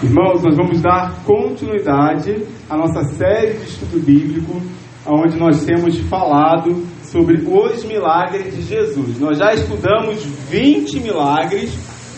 [0.00, 4.62] Irmãos, nós vamos dar continuidade à nossa série de estudo bíblico,
[5.04, 9.18] onde nós temos falado sobre os milagres de Jesus.
[9.18, 11.72] Nós já estudamos 20 milagres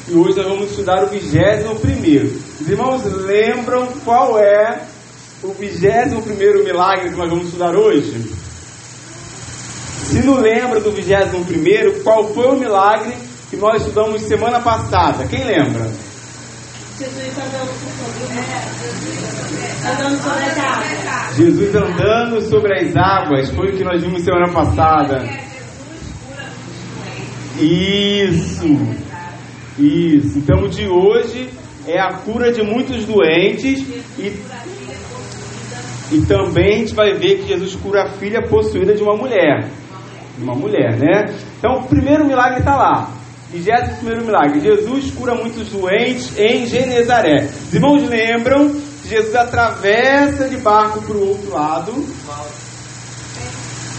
[0.07, 2.23] e hoje nós vamos estudar o 21.
[2.61, 4.83] Os irmãos lembram qual é
[5.43, 8.31] o 21 milagre que nós vamos estudar hoje?
[10.05, 13.15] Se não lembra do 21, qual foi o milagre
[13.49, 15.27] que nós estudamos semana passada?
[15.27, 16.10] Quem lembra?
[21.35, 23.51] Jesus andando sobre as águas.
[23.51, 25.23] Foi o que nós vimos semana passada.
[27.59, 28.67] Isso.
[29.79, 30.39] Isso.
[30.39, 31.49] Então, de hoje
[31.87, 33.81] é a cura de muitos doentes
[34.19, 34.39] e,
[36.13, 39.71] e também a gente vai ver que Jesus cura a filha possuída de uma mulher.
[40.39, 41.35] Uma mulher, né?
[41.59, 43.20] Então, o primeiro milagre está lá.
[43.53, 44.61] 21 milagre.
[44.61, 47.45] Jesus cura muitos doentes em Genezaré.
[47.45, 52.07] Os irmãos lembram que Jesus atravessa de barco para o outro lado.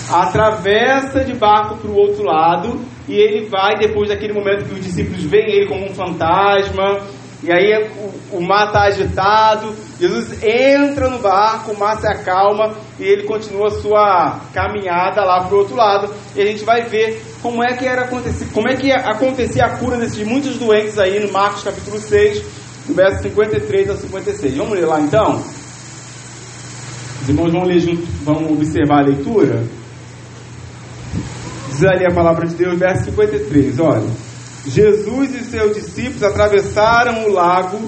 [0.09, 2.81] Atravessa de barco para o outro lado.
[3.07, 7.01] E ele vai, depois daquele momento que os discípulos veem ele como um fantasma.
[7.43, 7.89] E aí
[8.31, 9.73] o, o mar está agitado.
[9.99, 12.75] Jesus entra no barco, o mar se acalma.
[12.99, 16.13] E ele continua sua caminhada lá para o outro lado.
[16.35, 19.97] E a gente vai ver como é que era como é que acontecia a cura
[19.97, 22.43] desses muitos doentes aí no Marcos capítulo 6,
[22.87, 24.57] do verso 53 a 56.
[24.57, 25.43] Vamos ler lá então?
[27.21, 29.63] Os irmãos vão ler junto, vão observar a leitura.
[31.69, 34.30] Diz ali a palavra de Deus, verso 53, olha.
[34.65, 37.79] Jesus e seus discípulos atravessaram o lago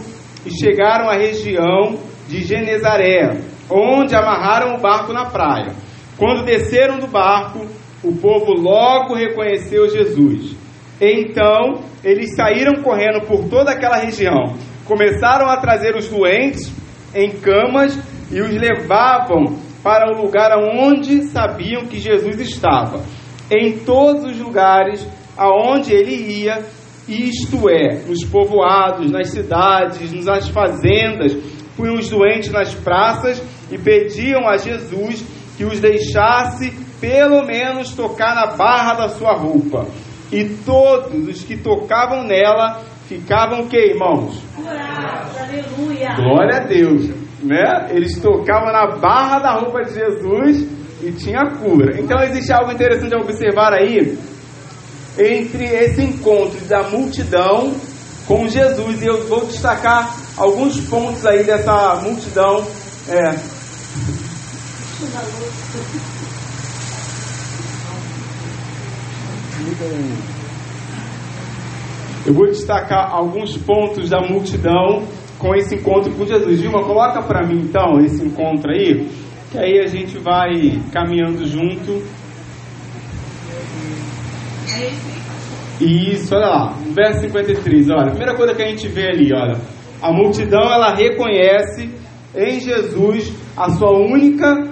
[0.45, 5.73] e chegaram à região de Genezaré, onde amarraram o barco na praia.
[6.17, 7.67] Quando desceram do barco,
[8.03, 10.55] o povo logo reconheceu Jesus.
[10.99, 14.55] Então, eles saíram correndo por toda aquela região.
[14.85, 16.71] Começaram a trazer os doentes
[17.13, 17.97] em camas
[18.31, 23.03] e os levavam para o lugar onde sabiam que Jesus estava.
[23.51, 25.07] Em todos os lugares
[25.37, 26.63] aonde ele ia,
[27.07, 31.35] isto é, nos povoados, nas cidades, nas fazendas,
[31.75, 35.23] punham os doentes nas praças e pediam a Jesus
[35.57, 39.87] que os deixasse pelo menos tocar na barra da sua roupa.
[40.31, 44.41] E todos os que tocavam nela ficavam que, irmãos?
[44.55, 46.15] Curados, aleluia.
[46.15, 47.09] Glória a Deus.
[47.43, 47.89] Né?
[47.89, 50.67] Eles tocavam na barra da roupa de Jesus
[51.03, 51.99] e tinha cura.
[51.99, 54.17] Então existe algo interessante a observar aí
[55.17, 57.73] entre esse encontro da multidão
[58.27, 59.01] com Jesus.
[59.01, 62.65] E eu vou destacar alguns pontos aí dessa multidão.
[63.07, 63.35] É,
[72.25, 75.03] eu vou destacar alguns pontos da multidão
[75.37, 76.61] com esse encontro com Jesus.
[76.61, 79.09] Vilma, coloca para mim então esse encontro aí,
[79.51, 82.01] que aí a gente vai caminhando junto.
[85.81, 89.57] Isso, olha lá, verso 53, olha, a primeira coisa que a gente vê ali, olha,
[90.01, 91.89] a multidão ela reconhece
[92.35, 94.69] em Jesus a sua única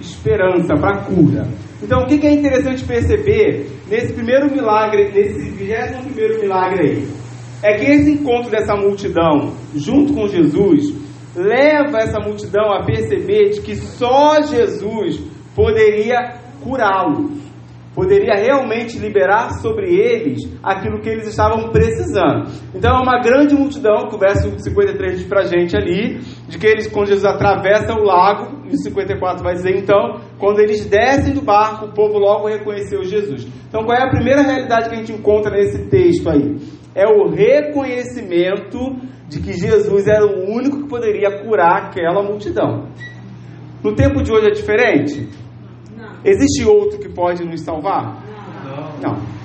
[0.00, 1.48] esperança para cura.
[1.82, 7.08] Então, o que é interessante perceber nesse primeiro milagre, nesse 21 milagre aí?
[7.62, 10.94] É que esse encontro dessa multidão junto com Jesus
[11.34, 15.20] leva essa multidão a perceber de que só Jesus
[15.54, 17.41] poderia curá-los
[17.94, 22.50] poderia realmente liberar sobre eles aquilo que eles estavam precisando.
[22.74, 26.66] Então é uma grande multidão, que o verso 53 diz pra gente ali, de que
[26.66, 31.34] eles, quando Jesus atravessa o lago, e o 54 vai dizer então, quando eles descem
[31.34, 33.46] do barco, o povo logo reconheceu Jesus.
[33.68, 36.56] Então qual é a primeira realidade que a gente encontra nesse texto aí?
[36.94, 38.78] É o reconhecimento
[39.28, 42.88] de que Jesus era o único que poderia curar aquela multidão.
[43.82, 45.28] No tempo de hoje é diferente?
[46.24, 48.22] Existe outro que pode nos salvar?
[49.02, 49.42] Não.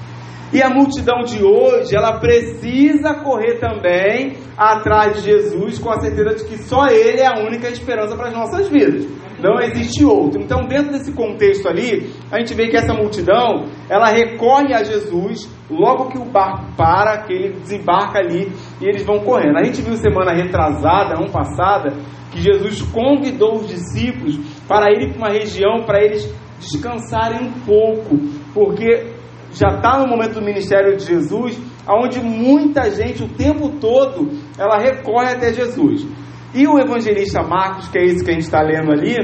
[0.53, 6.35] E a multidão de hoje, ela precisa correr também atrás de Jesus com a certeza
[6.35, 9.05] de que só Ele é a única esperança para as nossas vidas.
[9.39, 10.41] Não existe outro.
[10.41, 15.49] Então, dentro desse contexto ali, a gente vê que essa multidão, ela recorre a Jesus
[15.69, 18.51] logo que o barco para, que ele desembarca ali
[18.81, 19.57] e eles vão correndo.
[19.57, 21.93] A gente viu semana retrasada, ano passada,
[22.31, 26.25] que Jesus convidou os discípulos para irem para uma região para eles
[26.59, 28.17] descansarem um pouco,
[28.53, 29.13] porque
[29.51, 34.77] já está no momento do ministério de Jesus, onde muita gente o tempo todo ela
[34.77, 36.05] recorre até Jesus.
[36.53, 39.15] E o evangelista Marcos, que é esse que a gente está lendo ali,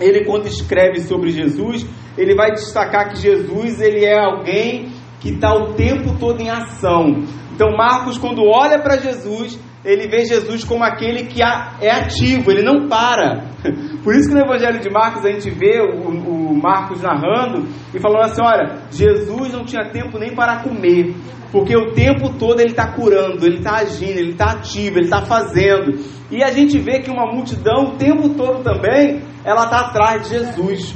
[0.00, 1.86] ele quando escreve sobre Jesus,
[2.16, 7.24] ele vai destacar que Jesus ele é alguém que está o tempo todo em ação.
[7.54, 12.62] Então Marcos, quando olha para Jesus, ele vê Jesus como aquele que é ativo, ele
[12.62, 13.44] não para.
[14.02, 18.00] Por isso que no Evangelho de Marcos a gente vê o, o Marcos narrando e
[18.00, 21.14] falando assim: olha, Jesus não tinha tempo nem para comer,
[21.50, 25.22] porque o tempo todo ele está curando, ele está agindo, ele está ativo, ele está
[25.22, 25.98] fazendo.
[26.30, 30.38] E a gente vê que uma multidão o tempo todo também ela está atrás de
[30.38, 30.94] Jesus.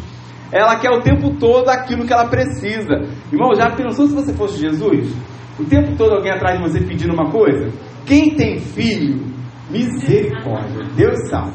[0.52, 2.94] Ela quer o tempo todo aquilo que ela precisa.
[3.32, 5.12] Irmão, já pensou se você fosse Jesus?
[5.58, 7.72] O tempo todo alguém atrás de você pedindo uma coisa?
[8.06, 9.26] Quem tem filho,
[9.68, 11.52] misericórdia, Deus sabe.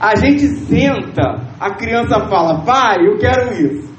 [0.00, 3.92] A gente senta, a criança fala, pai, eu quero isso.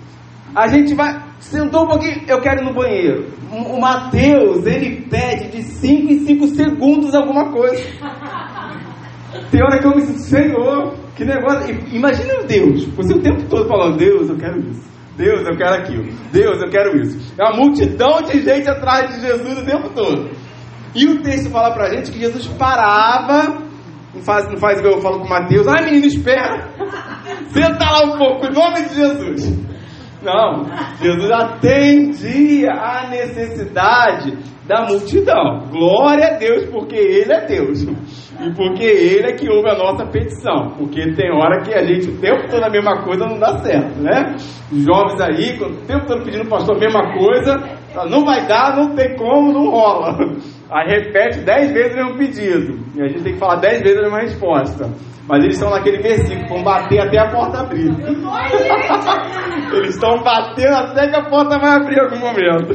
[0.55, 3.27] A gente vai, sentou um pouquinho, eu quero ir no banheiro.
[3.51, 7.83] O Mateus, ele pede de 5 em 5 segundos alguma coisa.
[9.51, 11.69] Tem hora que eu me sinto, Senhor, que negócio.
[11.91, 14.89] Imagina Deus, você o tempo todo falando, Deus, eu quero isso.
[15.17, 16.05] Deus, eu quero aquilo.
[16.31, 17.33] Deus, eu quero isso.
[17.37, 20.29] É uma multidão de gente atrás de Jesus o tempo todo.
[20.95, 23.61] E o texto fala pra gente que Jesus parava,
[24.13, 26.67] não faz, não faz igual eu falo com Mateus, ai menino, espera,
[27.49, 29.69] senta lá um pouco, em nome de Jesus.
[30.21, 30.65] Não,
[31.01, 34.37] Jesus atendia a necessidade
[34.67, 35.63] da multidão.
[35.71, 37.83] Glória a Deus, porque Ele é Deus.
[37.83, 40.75] E porque Ele é que ouve a nossa petição.
[40.77, 43.99] Porque tem hora que a gente, o tempo todo a mesma coisa, não dá certo,
[43.99, 44.35] né?
[44.71, 47.55] Os jovens aí, o tempo todo pedindo pastor a mesma coisa,
[48.09, 50.17] não vai dar, não tem como, não rola.
[50.71, 52.79] Aí repete dez vezes o mesmo pedido.
[52.95, 54.89] E a gente tem que falar dez vezes a mesma resposta.
[55.27, 57.89] Mas eles estão naquele versículo, vão bater até a porta abrir.
[59.73, 62.73] eles estão batendo até que a porta vai abrir em algum momento.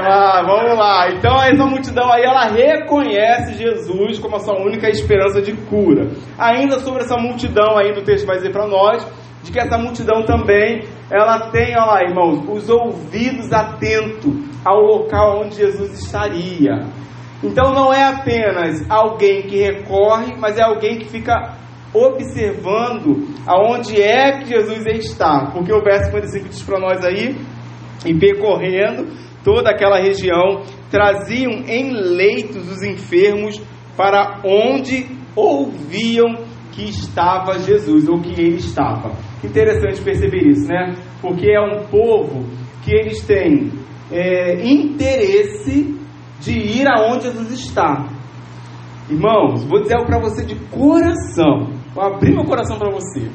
[0.00, 1.10] Ah, vamos lá.
[1.10, 6.08] Então essa multidão aí, ela reconhece Jesus como a sua única esperança de cura.
[6.38, 9.06] Ainda sobre essa multidão aí, o texto vai dizer para nós,
[9.42, 14.32] de que essa multidão também, ela tem, olha lá, irmãos, os ouvidos atentos
[14.64, 16.86] ao local onde Jesus estaria.
[17.42, 21.56] Então não é apenas alguém que recorre, mas é alguém que fica
[21.92, 25.50] observando aonde é que Jesus está.
[25.52, 27.36] Porque o verso 55 diz para nós aí,
[28.06, 29.08] e percorrendo
[29.44, 33.60] toda aquela região, traziam em leitos os enfermos
[33.96, 39.31] para onde ouviam que estava Jesus, ou que ele estava.
[39.44, 40.94] Interessante perceber isso, né?
[41.20, 42.46] Porque é um povo
[42.82, 43.72] que eles têm
[44.10, 45.98] é, interesse
[46.40, 48.08] de ir aonde Jesus está.
[49.10, 51.72] Irmãos, vou dizer algo para você de coração.
[51.94, 53.28] Vou abrir meu coração para você.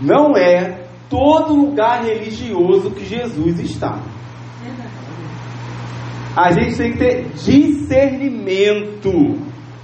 [0.00, 4.02] Não é todo lugar religioso que Jesus está.
[6.36, 9.12] A gente tem que ter discernimento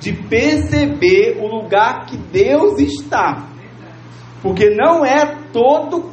[0.01, 3.49] de perceber o lugar que Deus está.
[4.43, 6.11] Porque não é todo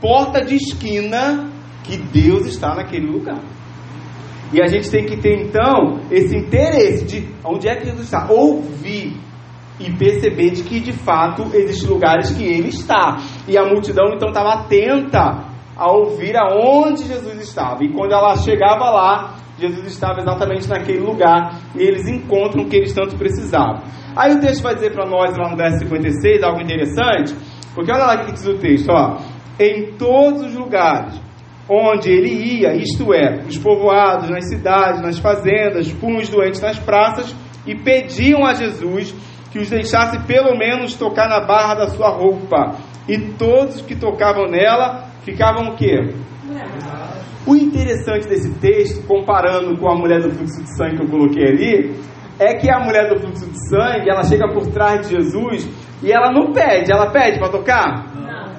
[0.00, 1.50] porta de esquina
[1.84, 3.40] que Deus está naquele lugar.
[4.52, 8.30] E a gente tem que ter então esse interesse de onde é que Jesus está,
[8.30, 9.14] ouvir
[9.78, 13.16] e perceber de que de fato existem lugares que ele está.
[13.46, 15.46] E a multidão então estava atenta
[15.76, 17.84] a ouvir aonde Jesus estava.
[17.84, 22.76] E quando ela chegava lá, Jesus estava exatamente naquele lugar e eles encontram o que
[22.76, 23.82] eles tanto precisavam.
[24.16, 27.34] Aí o texto vai dizer para nós lá no verso 56 algo interessante,
[27.74, 29.18] porque olha lá o que diz o texto, ó.
[29.60, 31.20] Em todos os lugares
[31.68, 36.78] onde ele ia, isto é, os povoados, nas cidades, nas fazendas, punham os doentes nas
[36.78, 37.34] praças
[37.66, 39.14] e pediam a Jesus
[39.50, 42.76] que os deixasse pelo menos tocar na barra da sua roupa.
[43.08, 46.14] E todos que tocavam nela ficavam o quê?
[47.48, 51.48] O interessante desse texto, comparando com a mulher do fluxo de sangue que eu coloquei
[51.48, 51.94] ali,
[52.38, 55.66] é que a mulher do fluxo de sangue, ela chega por trás de Jesus
[56.02, 56.92] e ela não pede.
[56.92, 58.14] Ela pede para tocar?
[58.14, 58.52] Não.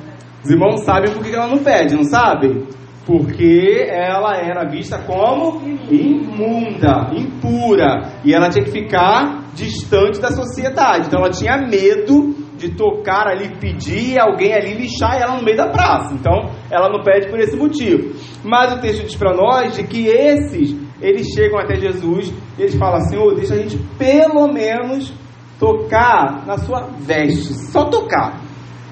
[0.43, 2.63] Os irmãos sabem por que ela não pede, não sabem?
[3.05, 11.05] Porque ela era vista como imunda, impura, e ela tinha que ficar distante da sociedade.
[11.07, 15.69] Então ela tinha medo de tocar ali, pedir alguém ali lixar ela no meio da
[15.69, 16.13] praça.
[16.13, 18.13] Então ela não pede por esse motivo.
[18.43, 22.75] Mas o texto diz para nós de que esses, eles chegam até Jesus e eles
[22.75, 25.13] falam: Senhor, deixa a gente pelo menos
[25.57, 28.41] tocar na sua veste, só tocar.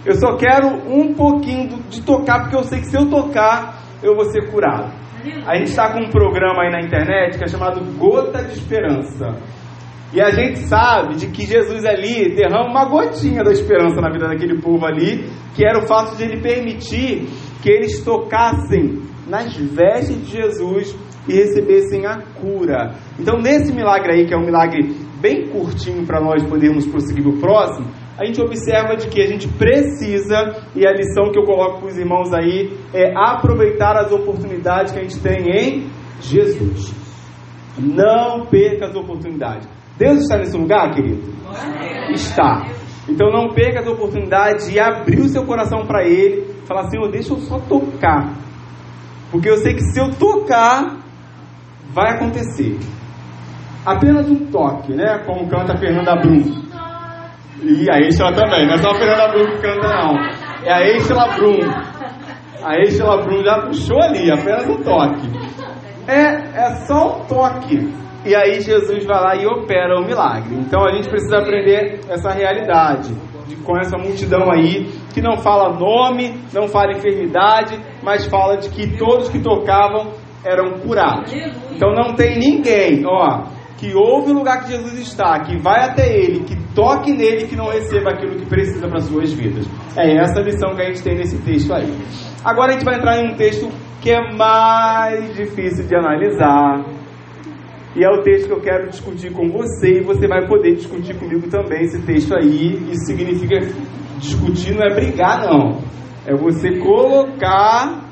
[0.06, 4.16] Eu só quero um pouquinho de tocar, porque eu sei que se eu tocar, eu
[4.16, 4.94] vou ser curado.
[5.46, 9.36] A gente está com um programa aí na internet que é chamado Gota de Esperança.
[10.14, 14.28] E a gente sabe de que Jesus ali derrama uma gotinha da esperança na vida
[14.28, 17.28] daquele povo ali, que era o fato de ele permitir
[17.62, 20.98] que eles tocassem nas vestes de Jesus
[21.28, 22.96] e recebessem a cura.
[23.20, 27.34] Então, nesse milagre aí, que é um milagre bem curtinho para nós podermos prosseguir para
[27.34, 27.88] o próximo,
[28.18, 31.90] a gente observa de que a gente precisa, e a lição que eu coloco para
[31.90, 35.90] os irmãos aí, é aproveitar as oportunidades que a gente tem em
[36.22, 36.96] Jesus.
[37.78, 39.77] Não perca as oportunidades.
[39.98, 41.22] Deus está nesse lugar, querido?
[42.14, 42.68] Está.
[43.10, 47.34] Então não perca a oportunidade de abrir o seu coração para Ele, falar, Senhor, deixa
[47.34, 48.34] eu só tocar.
[49.32, 50.98] Porque eu sei que se eu tocar,
[51.94, 52.78] vai acontecer.
[53.86, 55.24] Apenas um toque, né?
[55.26, 56.44] Como canta a Fernanda Brum.
[57.64, 60.16] E a Estela também, não é só a Fernanda Brum que canta, não.
[60.64, 61.60] É a Estela Brum.
[62.64, 65.28] A Estela Brum já puxou ali, apenas um toque.
[66.08, 67.94] É, é só um toque.
[68.28, 70.54] E aí Jesus vai lá e opera o milagre.
[70.56, 73.14] Então a gente precisa aprender essa realidade.
[73.48, 78.70] De, com essa multidão aí, que não fala nome, não fala enfermidade, mas fala de
[78.70, 80.12] que todos que tocavam
[80.44, 81.32] eram curados.
[81.72, 83.44] Então não tem ninguém, ó,
[83.78, 87.56] que ouve o lugar que Jesus está, que vai até ele, que toque nele, que
[87.56, 89.66] não receba aquilo que precisa para suas vidas.
[89.96, 91.94] É essa a lição que a gente tem nesse texto aí.
[92.44, 93.70] Agora a gente vai entrar em um texto
[94.02, 96.97] que é mais difícil de analisar.
[97.98, 101.16] E é o texto que eu quero discutir com você e você vai poder discutir
[101.16, 102.76] comigo também esse texto aí.
[102.92, 103.60] Isso significa
[104.20, 105.80] discutir não é brigar não.
[106.24, 108.06] É você colocar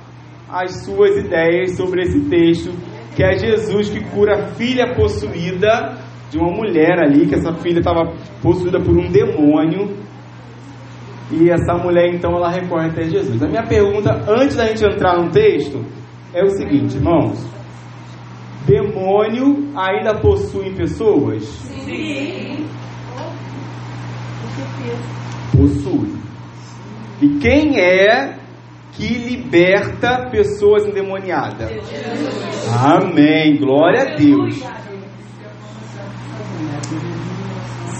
[0.50, 2.72] as suas ideias sobre esse texto,
[3.16, 6.00] que é Jesus que cura a filha possuída
[6.32, 8.12] de uma mulher ali, que essa filha estava
[8.42, 9.96] possuída por um demônio.
[11.32, 13.40] E essa mulher então ela recorre até Jesus.
[13.44, 15.86] A minha pergunta, antes da gente entrar no texto,
[16.34, 17.55] é o seguinte, irmãos:
[18.66, 21.44] demônio ainda possui pessoas?
[21.44, 22.66] Sim.
[25.56, 26.16] Possui.
[27.22, 28.38] E quem é
[28.92, 31.72] que liberta pessoas endemoniadas?
[32.72, 33.58] Amém.
[33.58, 34.64] Glória a Deus.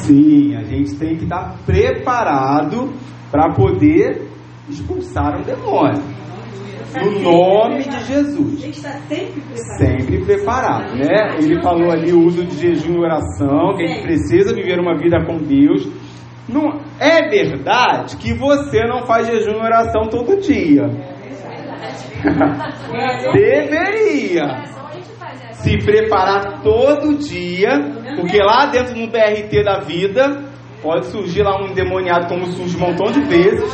[0.06, 2.94] Sim, a gente tem que estar preparado
[3.32, 4.30] para poder
[4.70, 6.04] expulsar um demônio.
[7.04, 8.60] No nome de Jesus.
[9.08, 9.78] Sempre preparado.
[9.78, 11.38] Sempre preparado, né?
[11.40, 14.98] Ele falou ali o uso de jejum e oração, que a gente precisa viver uma
[14.98, 15.88] vida com Deus.
[16.48, 20.84] Não, é verdade que você não faz jejum e oração todo dia.
[23.34, 24.64] Deveria
[25.54, 27.72] se preparar todo dia,
[28.16, 30.44] porque lá dentro no BRT da vida
[30.82, 33.74] pode surgir lá um endemoniado como surge um montão de vezes.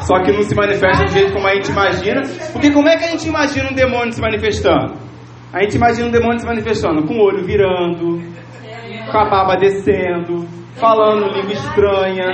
[0.00, 2.22] Só que não se manifesta do jeito como a gente imagina.
[2.52, 4.94] Porque como é que a gente imagina um demônio se manifestando?
[5.52, 8.22] A gente imagina um demônio se manifestando com o olho virando,
[9.10, 12.26] com a baba descendo, falando língua estranha.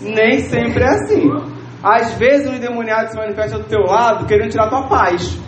[0.00, 1.30] Nem sempre é assim.
[1.82, 5.38] Às vezes um endemoniado se manifesta do teu lado querendo tirar tua paz,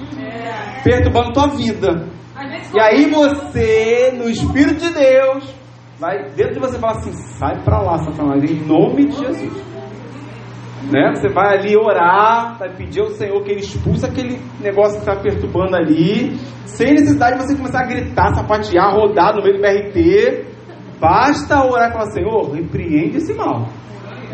[0.85, 2.09] perturbando tua vida.
[2.75, 5.55] E aí você, no Espírito de Deus,
[5.99, 9.76] vai dentro de você e fala assim: sai pra lá, Satanás, em nome de Jesus.
[10.85, 11.15] Né?
[11.15, 15.17] Você vai ali orar, vai pedir ao Senhor que Ele expulse aquele negócio que está
[15.17, 20.45] perturbando ali, sem necessidade de você começar a gritar, sapatear, rodar no meio do BRT.
[21.01, 23.67] Basta orar e falar: Senhor, repreende esse mal.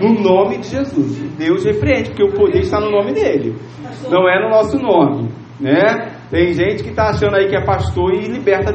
[0.01, 1.19] No nome de Jesus.
[1.39, 3.57] Deus repreende, porque o poder está no nome dele.
[4.11, 5.29] Não é no nosso nome.
[5.61, 6.17] Né?
[6.31, 8.73] Tem gente que está achando aí que é pastor e liberta.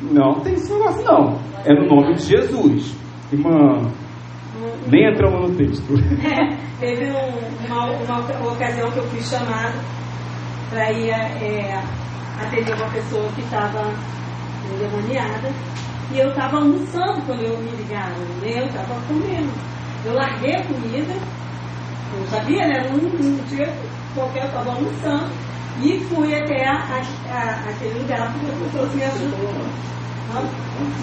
[0.00, 1.38] Não, tem esse negócio não.
[1.66, 2.96] É no nome de Jesus.
[3.32, 3.82] Irmã,
[4.86, 5.92] nem entramos no texto.
[6.78, 7.90] Teve um- uma,
[8.30, 9.84] uma ocasião que eu fui chamada
[10.68, 11.74] para ir é,
[12.38, 13.94] atender uma pessoa que estava
[14.64, 15.48] endemoniada.
[16.10, 18.60] E eu estava almoçando quando eu me ligaram, né?
[18.60, 19.52] Eu estava comendo.
[20.04, 21.14] Eu larguei a comida,
[22.12, 22.88] eu sabia, né?
[22.90, 23.66] Num, num dia
[24.14, 25.34] qualquer eu estava almoçando
[25.76, 29.54] e fui até a- a- aquele lugar porque a pessoa me ajudou.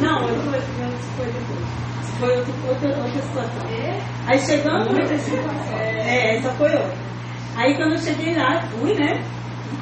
[0.01, 1.88] Não, eu isso foi depois.
[2.19, 3.69] Foi outra, outra, outra situação.
[4.25, 4.89] Aí chegando.
[5.75, 6.98] É, essa foi outra.
[7.55, 9.22] Aí quando eu cheguei lá, fui, né?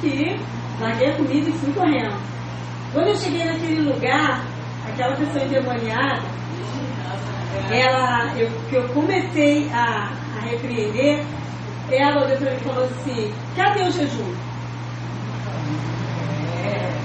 [0.00, 0.36] Que
[0.80, 2.16] larguei a comida e fui correndo.
[2.92, 4.44] Quando eu cheguei naquele lugar,
[4.86, 6.22] aquela pessoa endemoniada,
[7.70, 11.24] ela, eu, que eu comecei a, a repreender,
[11.90, 14.34] ela olhou para mim e falou assim, cadê o jejum?
[16.64, 17.00] É,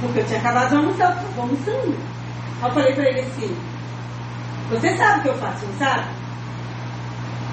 [0.00, 1.96] porque eu tinha acabado de almoçar, almoçando.
[2.62, 3.56] Aí eu falei para ele assim,
[4.70, 6.06] você sabe o que eu faço, não sabe?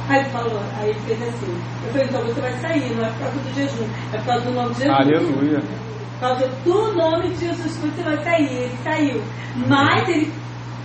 [0.09, 1.61] Aí ele falou, aí ele fez assim.
[1.85, 4.45] Eu falei, então você vai sair, não é por causa do jejum, é por causa
[4.45, 4.99] do nome de Jesus.
[4.99, 5.59] Aleluia.
[5.59, 8.45] Por causa do nome de Jesus que você vai sair.
[8.45, 9.21] Ele saiu.
[9.67, 10.33] Mas ele,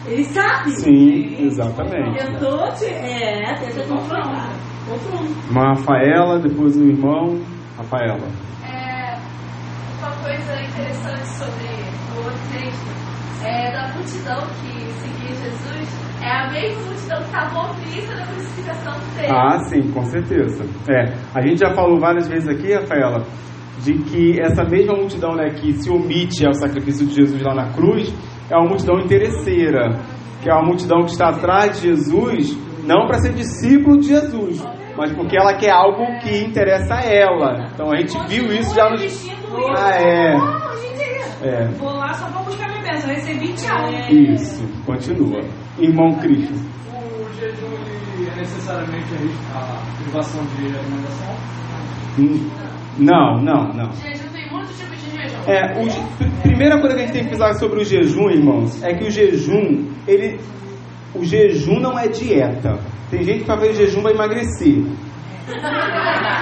[0.07, 0.71] ele sabe.
[0.73, 2.19] Sim, exatamente.
[2.19, 2.87] Tentou te.
[2.87, 4.51] É, tenta confrontar.
[4.89, 5.31] Confronto.
[5.47, 7.41] Irmã Rafaela, depois o irmão
[7.77, 8.29] Rafaela.
[8.65, 9.17] É,
[10.01, 10.62] uma coisa
[11.43, 11.67] sobre
[12.15, 12.93] o outro texto
[13.45, 15.89] é da multidão que seguia Jesus,
[16.23, 19.33] é a mesma multidão que estava omissa da crucificação dele.
[19.33, 20.65] Ah, sim, com certeza.
[20.89, 23.25] É, a gente já falou várias vezes aqui, Rafaela,
[23.81, 27.73] de que essa mesma multidão né, que se omite ao sacrifício de Jesus lá na
[27.73, 28.15] cruz
[28.49, 29.99] é uma multidão interesseira,
[30.41, 34.65] que é uma multidão que está atrás de Jesus, não para ser discípulo de Jesus,
[34.97, 37.71] mas porque ela quer algo que interessa a ela.
[37.75, 39.03] Então a gente viu isso já nos.
[39.77, 40.63] Ah, é.
[41.43, 41.67] É.
[41.79, 43.91] Vou lá só para buscar minha bênção, recebi tchau.
[44.11, 45.43] Isso, continua.
[45.79, 46.55] Irmão Cristo.
[46.93, 47.75] O jejum
[48.31, 49.07] é necessariamente
[49.53, 51.35] a privação de alimentação?
[52.19, 52.51] Hum,
[52.99, 53.93] não, não, não.
[53.95, 55.43] Jejum tem muitos tipos de jejum.
[55.49, 58.95] É, o, primeira coisa que a gente tem que falar sobre o jejum, irmãos, é
[58.95, 60.39] que o jejum, ele,
[61.15, 62.79] o jejum não é dieta.
[63.11, 64.85] Tem gente que vai fazer jejum para emagrecer.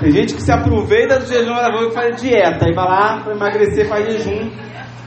[0.00, 3.86] Tem gente que se aproveita do jejum, vai fazer dieta e vai lá para emagrecer,
[3.86, 4.50] faz jejum.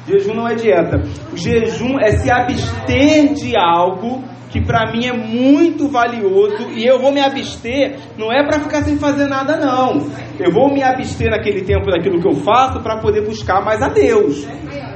[0.08, 1.02] Jejum não é dieta.
[1.32, 7.00] O jejum é se abster de algo que para mim é muito valioso e eu
[7.00, 9.98] vou me abster, não é para ficar sem fazer nada não.
[10.40, 13.90] Eu vou me abster naquele tempo daquilo que eu faço para poder buscar mais a
[13.90, 14.48] Deus.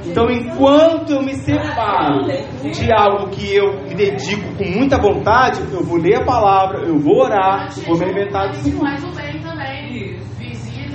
[0.05, 5.83] Então, enquanto eu me separo de algo que eu me dedico com muita vontade, eu
[5.83, 8.85] vou ler a palavra, eu vou orar, vou me alimentar do Senhor.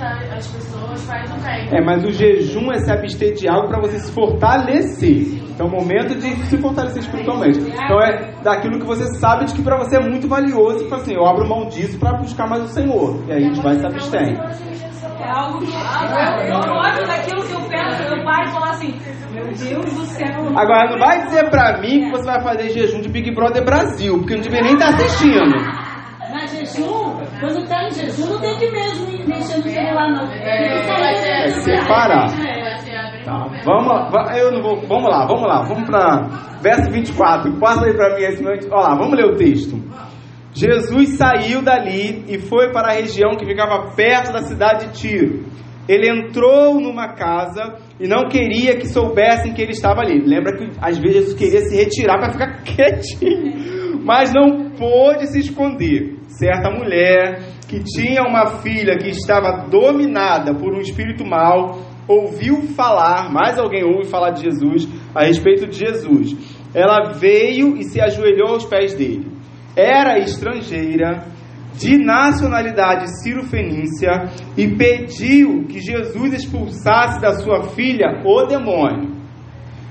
[0.03, 1.69] As pessoas, faz o bem.
[1.71, 5.41] É, mas o jejum é se abster de algo para você se fortalecer.
[5.53, 7.59] Então, é o momento de se fortalecer espiritualmente.
[7.59, 10.79] Então, é daquilo que você sabe de que para você é muito valioso.
[10.83, 13.23] Tipo assim, eu abro mão disso para buscar mais o Senhor.
[13.27, 14.41] E aí a gente vai se abstendo.
[15.23, 18.93] É algo que eu, gosto daquilo que eu penso, meu pai fala assim,
[19.31, 20.49] meu Deus do céu.
[20.55, 24.17] Agora, não vai dizer pra mim que você vai fazer jejum de Big Brother Brasil,
[24.17, 25.82] porque eu não devia nem estar assistindo.
[26.63, 30.27] Mas jejum, quando tá em jejum, não tem que mesmo mexer no celular, não.
[30.27, 32.27] Tem que sair É do separar.
[32.29, 33.63] Vai ser abrir Tá, mesmo.
[33.65, 36.27] vamos, va- eu não vou, vamos lá, vamos lá, vamos para
[36.61, 37.59] verso 24.
[37.59, 38.67] Passa aí para mim esse momento.
[38.71, 39.75] Olha lá, vamos ler o texto.
[40.53, 45.45] Jesus saiu dali e foi para a região que ficava perto da cidade de Tiro.
[45.89, 50.21] Ele entrou numa casa e não queria que soubessem que ele estava ali.
[50.25, 55.39] Lembra que às vezes Jesus queria se retirar para ficar quietinho, mas não pôde se
[55.39, 56.17] esconder.
[56.27, 63.31] Certa mulher que tinha uma filha que estava dominada por um espírito mau ouviu falar,
[63.31, 66.35] mais alguém ouve falar de Jesus, a respeito de Jesus.
[66.73, 69.31] Ela veio e se ajoelhou aos pés dele.
[69.75, 71.25] Era estrangeira,
[71.75, 79.13] de nacionalidade sírio-fenícia, e pediu que Jesus expulsasse da sua filha o demônio.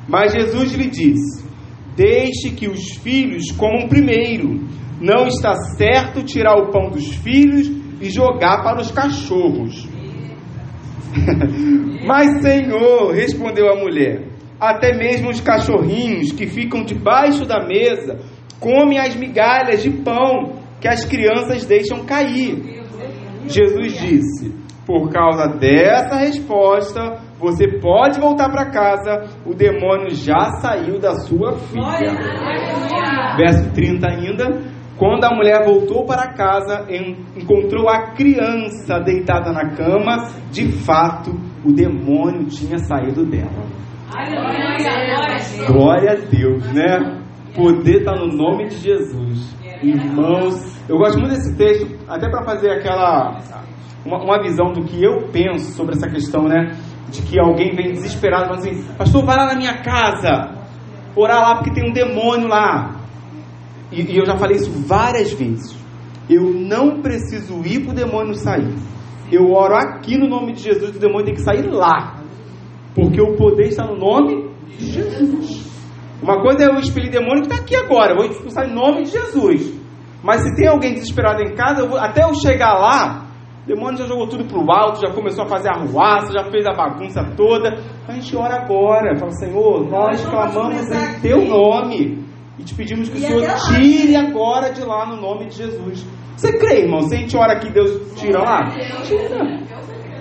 [0.09, 1.52] Mas Jesus lhe disse:
[1.97, 4.67] Deixe que os filhos comam primeiro.
[5.01, 9.89] Não está certo tirar o pão dos filhos e jogar para os cachorros.
[12.07, 14.29] Mas, Senhor, respondeu a mulher,
[14.59, 18.21] até mesmo os cachorrinhos que ficam debaixo da mesa
[18.59, 22.83] comem as migalhas de pão que as crianças deixam cair.
[23.47, 24.55] Jesus disse:
[24.87, 31.53] Por causa dessa resposta, você pode voltar para casa, o demônio já saiu da sua
[31.59, 31.83] filha.
[33.37, 34.73] Verso 30 ainda.
[34.97, 40.29] Quando a mulher voltou para casa, en- encontrou a criança deitada na cama.
[40.53, 41.33] De fato,
[41.65, 43.67] o demônio tinha saído dela.
[45.67, 47.21] Glória a Deus, né?
[47.57, 49.57] Poder está no nome de Jesus.
[49.83, 50.55] Irmãos,
[50.89, 53.39] eu gosto muito desse texto, até para fazer aquela.
[54.05, 56.71] Uma, uma visão do que eu penso sobre essa questão, né?
[57.13, 60.55] De que alguém vem desesperado e fala assim: Pastor, vai lá na minha casa,
[61.15, 62.97] orar lá porque tem um demônio lá.
[63.91, 65.77] E, e eu já falei isso várias vezes.
[66.31, 68.75] Eu não preciso ir para o demônio sair.
[69.31, 72.17] Eu oro aqui no nome de Jesus, o demônio tem que sair lá.
[72.95, 75.71] Porque o poder está no nome de Jesus.
[76.23, 78.13] Uma coisa é eu expelir demônio que está aqui agora.
[78.13, 79.73] Eu vou expulsar em nome de Jesus.
[80.23, 83.27] Mas se tem alguém desesperado em casa, vou- até eu chegar lá,
[83.65, 86.51] o demônio já jogou tudo para o alto, já começou a fazer a ruaça, já
[86.51, 87.79] fez a bagunça toda.
[88.09, 89.17] A gente ora agora.
[89.17, 92.25] Fala, Senhor, nós clamamos em teu nome.
[92.59, 93.59] E te pedimos que o E Senhor até lá.
[93.79, 96.05] tire agora de lá no nome de Jesus.
[96.37, 97.03] Você crê, irmão?
[97.03, 98.69] Se a gente ora aqui, Deus tira lá?
[99.05, 99.63] Tira.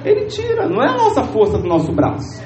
[0.06, 2.44] Ele tira, não é a nossa força do nosso braço.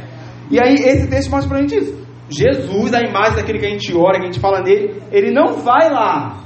[0.50, 2.06] E aí, esse texto mostra pra gente isso.
[2.30, 5.56] Jesus, a imagem daquele que a gente ora, que a gente fala nele, ele não
[5.56, 6.38] vai lá.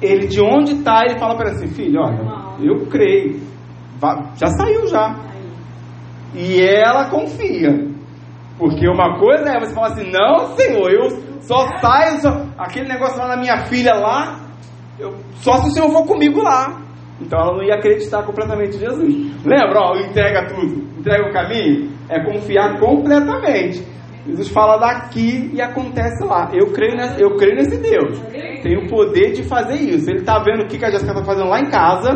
[0.00, 2.18] Ele, de onde está, ele fala para ela assim: Filho, olha,
[2.66, 3.40] eu creio.
[4.36, 5.14] Já saiu já.
[6.34, 7.90] E ela confia.
[8.58, 12.20] Porque uma coisa é você falar assim: Não, Senhor, eu só saio.
[12.20, 12.46] Só...
[12.58, 14.40] Aquele negócio lá na minha filha lá,
[14.98, 16.80] eu- só se o Senhor for comigo lá.
[17.20, 19.44] Então ela não ia acreditar completamente em Jesus.
[19.44, 23.86] Lembra, ó, entrega tudo, entrega o caminho, é confiar completamente.
[24.26, 26.48] Jesus fala daqui e acontece lá.
[26.52, 28.18] Eu creio nesse, eu creio nesse Deus.
[28.62, 30.08] Tem o poder de fazer isso.
[30.10, 32.10] Ele está vendo o que que a Jéssica está fazendo lá em casa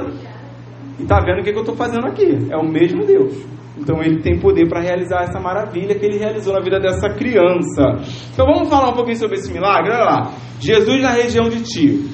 [0.99, 2.49] e está vendo o que, que eu estou fazendo aqui.
[2.51, 3.35] É o mesmo Deus.
[3.79, 7.83] Então ele tem poder para realizar essa maravilha que ele realizou na vida dessa criança.
[8.33, 9.93] Então vamos falar um pouquinho sobre esse milagre?
[9.93, 10.33] Olha lá.
[10.59, 12.09] Jesus na região de Tiro.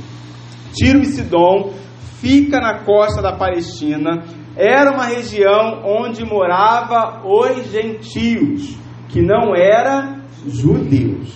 [0.75, 1.73] Tiro e Sidom
[2.21, 4.25] fica na costa da Palestina.
[4.57, 8.77] Era uma região onde morava os gentios,
[9.09, 11.33] que não eram judeus.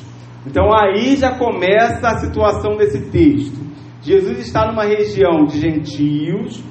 [0.47, 3.65] Então aí já começa a situação desse texto.
[4.03, 6.63] Jesus está numa região de gentios,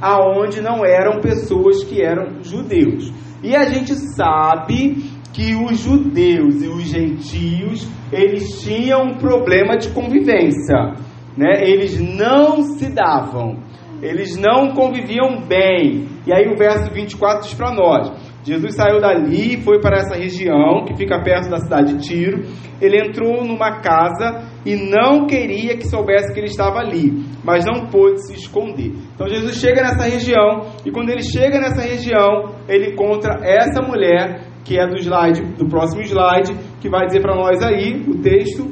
[0.00, 3.12] aonde não eram pessoas que eram judeus.
[3.42, 9.90] E a gente sabe que os judeus e os gentios, eles tinham um problema de
[9.90, 10.94] convivência,
[11.36, 11.62] né?
[11.62, 13.58] Eles não se davam.
[14.02, 16.08] Eles não conviviam bem.
[16.26, 18.10] E aí o verso 24 diz para nós:
[18.42, 22.42] Jesus saiu dali e foi para essa região que fica perto da cidade de Tiro.
[22.80, 27.86] Ele entrou numa casa e não queria que soubesse que ele estava ali, mas não
[27.88, 28.94] pôde se esconder.
[29.14, 34.48] Então Jesus chega nessa região e quando ele chega nessa região, ele encontra essa mulher
[34.64, 38.70] que é do slide, do próximo slide, que vai dizer para nós aí o texto,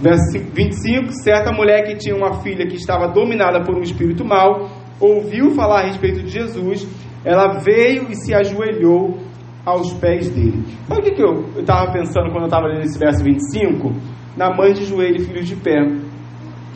[0.00, 4.70] verso 25, certa mulher que tinha uma filha que estava dominada por um espírito mau,
[4.98, 6.86] ouviu falar a respeito de Jesus
[7.26, 9.18] ela veio e se ajoelhou
[9.64, 10.62] aos pés dele.
[10.86, 13.92] Sabe o que, que eu estava pensando quando eu estava lendo esse verso 25?
[14.36, 15.76] Na mãe de joelho e filhos de pé.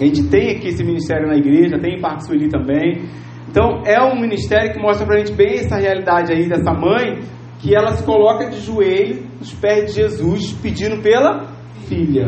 [0.01, 3.09] A gente tem aqui esse ministério na igreja, tem em Parque Sueli também.
[3.49, 7.21] Então é um ministério que mostra para a gente bem essa realidade aí dessa mãe,
[7.61, 11.47] que ela se coloca de joelho nos pés de Jesus, pedindo pela
[11.87, 12.27] filha.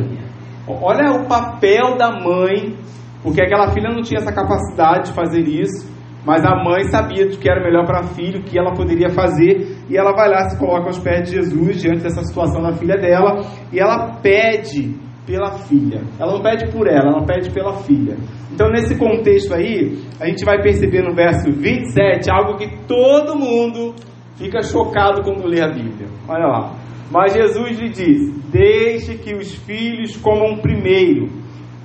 [0.68, 2.76] Olha o papel da mãe,
[3.20, 5.91] porque aquela filha não tinha essa capacidade de fazer isso.
[6.24, 9.76] Mas a mãe sabia que era melhor para a filha, o que ela poderia fazer,
[9.90, 12.96] e ela vai lá, se coloca aos pés de Jesus diante dessa situação da filha
[12.96, 14.94] dela, e ela pede
[15.26, 16.02] pela filha.
[16.18, 18.16] Ela não pede por ela, ela pede pela filha.
[18.52, 23.94] Então, nesse contexto aí, a gente vai perceber no verso 27 algo que todo mundo
[24.36, 26.08] fica chocado quando lê a Bíblia.
[26.28, 26.72] Olha lá.
[27.10, 31.28] Mas Jesus lhe diz: Deixe que os filhos comam primeiro.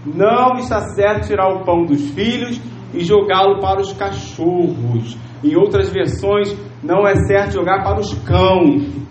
[0.06, 2.62] Não está certo tirar o pão dos filhos
[2.94, 5.18] e jogá-lo para os cachorros.
[5.44, 9.08] Em outras versões, não é certo jogar para os cães.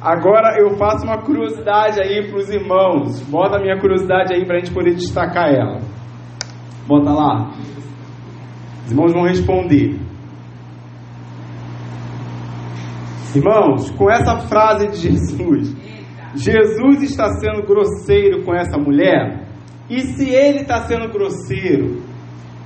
[0.00, 3.20] Agora eu faço uma curiosidade aí para os irmãos.
[3.28, 5.78] Bota a minha curiosidade aí para a gente poder destacar ela.
[6.86, 7.50] Bota lá.
[8.86, 10.00] Os irmãos vão responder.
[13.36, 15.76] Irmãos, com essa frase de Jesus,
[16.34, 19.46] Jesus está sendo grosseiro com essa mulher?
[19.88, 22.02] E se ele está sendo grosseiro,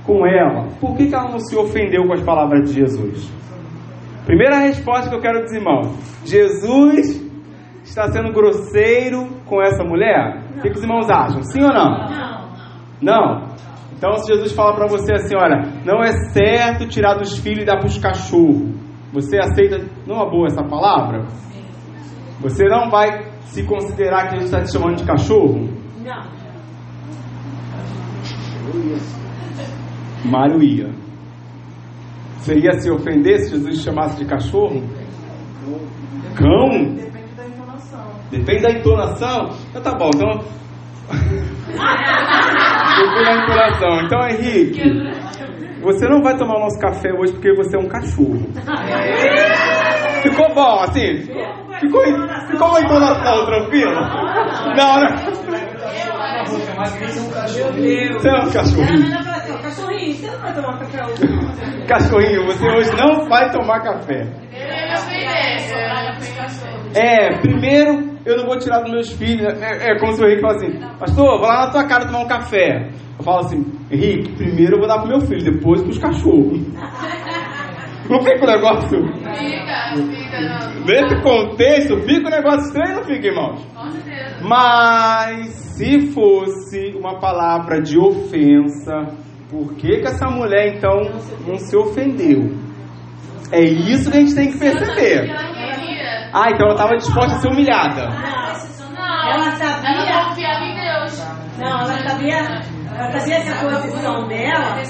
[0.05, 3.31] com ela, por que, que ela não se ofendeu com as palavras de Jesus?
[4.25, 5.81] Primeira resposta que eu quero dizer, irmão:
[6.23, 7.23] Jesus
[7.83, 10.43] está sendo grosseiro com essa mulher?
[10.51, 10.57] Não.
[10.57, 11.43] O que, que os irmãos acham?
[11.43, 12.09] Sim ou não?
[12.09, 12.45] Não.
[13.01, 13.55] Não?
[13.97, 17.65] Então, se Jesus fala para você assim: olha, não é certo tirar dos filhos e
[17.65, 18.73] dar para os cachorros,
[19.13, 21.25] você aceita, não é boa essa palavra?
[22.41, 25.69] Você não vai se considerar que ele está te chamando de cachorro?
[26.03, 26.45] Não.
[30.25, 30.89] Mário ia.
[32.37, 34.83] Você ia se ofender se Jesus chamasse de cachorro?
[36.35, 36.69] Cão?
[36.95, 38.05] Depende da entonação.
[38.29, 39.49] Depende da entonação?
[39.69, 40.43] Então tá bom, então.
[42.97, 44.01] Depende da entonação.
[44.01, 44.81] Então, Henrique,
[45.81, 48.47] você não vai tomar o nosso café hoje porque você é um cachorro.
[50.21, 51.21] Ficou bom, assim?
[51.79, 52.01] Ficou,
[52.47, 54.01] ficou uma entonação tranquila?
[54.75, 55.15] Não, não.
[58.19, 59.34] Você é um cachorrinho.
[60.35, 61.87] Cachorrinho, você não vai tomar café hoje.
[61.87, 64.27] Cachorrinho, você hoje não vai tomar café.
[66.95, 69.45] É, primeiro eu não vou tirar dos meus filhos.
[69.61, 72.19] É, é como se o Henrique falasse assim: Pastor, vou lá na tua casa tomar
[72.19, 72.89] um café.
[73.17, 76.59] Eu falo assim: Henrique, primeiro eu vou dar pro meu filho, depois pros cachorros.
[78.09, 79.01] Não fica o negócio?
[79.07, 80.39] Fica, fica.
[80.85, 83.65] Nesse contexto, fica o negócio estranho, não fica, irmãos?
[83.73, 84.47] Com certeza.
[84.47, 89.07] Mas se fosse uma palavra de ofensa,
[89.49, 91.01] por que, que essa mulher então
[91.47, 92.51] não se ofendeu?
[93.51, 95.29] É isso que a gente tem que perceber.
[96.33, 98.09] Ah, então ela estava disposta a ser humilhada.
[98.93, 100.11] Não, ela sabia.
[100.11, 101.27] Ela confiava em Deus.
[101.59, 102.37] Não, ela sabia.
[102.97, 104.81] Ela sabia que a posição dela.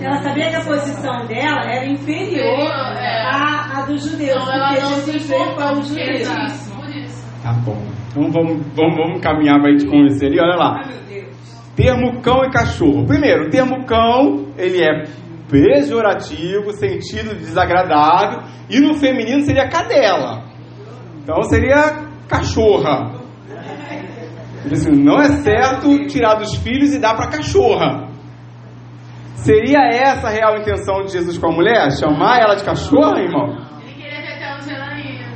[0.00, 5.54] Ela sabia que a posição dela era inferior à, à dos judeus, porque Jesus veio
[5.54, 6.28] para os judeus.
[7.42, 7.80] Tá bom.
[8.10, 10.40] Então vamos, vamos, vamos caminhar para a gente conhecer ali.
[10.40, 10.80] Olha lá.
[11.76, 13.06] Termo cão e cachorro.
[13.06, 15.04] Primeiro, o termo cão, ele é
[15.48, 20.42] pejorativo, sentido desagradável, e no feminino seria cadela.
[21.22, 23.14] Então seria cachorra.
[24.72, 28.08] Assim, não é certo tirar dos filhos e dar para cachorra.
[29.36, 31.92] Seria essa a real intenção de Jesus com a mulher?
[31.92, 33.58] Chamar ela de cachorra, irmão?
[33.82, 35.26] Ele queria ver onde ela ia.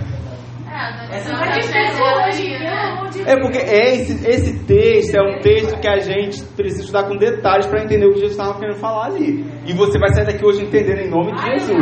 [1.10, 1.18] É,
[3.32, 7.16] É porque é esse, esse texto é um texto que a gente precisa estudar com
[7.16, 9.44] detalhes para entender o que Jesus estava querendo falar ali.
[9.66, 11.78] E você vai sair daqui hoje entendendo em nome de Jesus.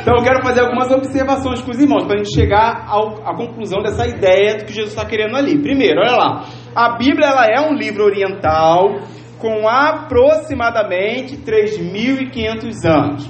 [0.00, 3.34] Então eu quero fazer algumas observações com os irmãos para a gente chegar ao- à
[3.36, 5.58] conclusão dessa ideia do que Jesus está querendo ali.
[5.58, 9.00] Primeiro, olha lá, a Bíblia ela é um livro oriental
[9.38, 13.28] com aproximadamente 3.500 anos.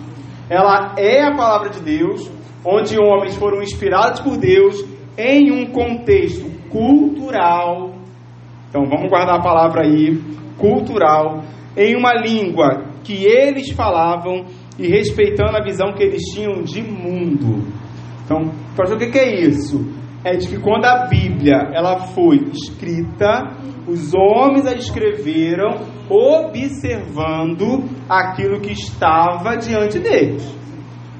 [0.50, 2.30] Ela é a palavra de Deus,
[2.64, 4.84] onde homens foram inspirados por Deus
[5.16, 7.92] em um contexto cultural.
[8.68, 10.18] Então vamos guardar a palavra aí,
[10.58, 11.42] cultural,
[11.76, 14.44] em uma língua que eles falavam
[14.78, 17.66] e respeitando a visão que eles tinham de mundo.
[18.24, 19.78] Então, o que que é isso?
[20.24, 23.50] É de que quando a Bíblia ela foi escrita,
[23.86, 30.56] os homens a escreveram observando aquilo que estava diante deles.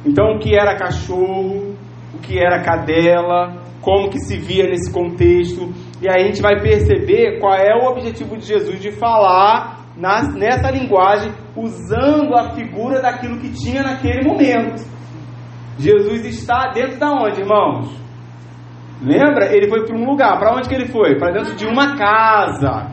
[0.07, 1.75] Então, o que era cachorro,
[2.15, 6.59] o que era cadela, como que se via nesse contexto, e aí a gente vai
[6.61, 13.03] perceber qual é o objetivo de Jesus de falar na- nessa linguagem, usando a figura
[13.03, 14.83] daquilo que tinha naquele momento.
[15.79, 18.01] Jesus está dentro da onde, irmãos?
[19.03, 19.55] Lembra?
[19.55, 20.39] Ele foi para um lugar.
[20.39, 21.19] Para onde que ele foi?
[21.19, 22.93] Para dentro de uma casa.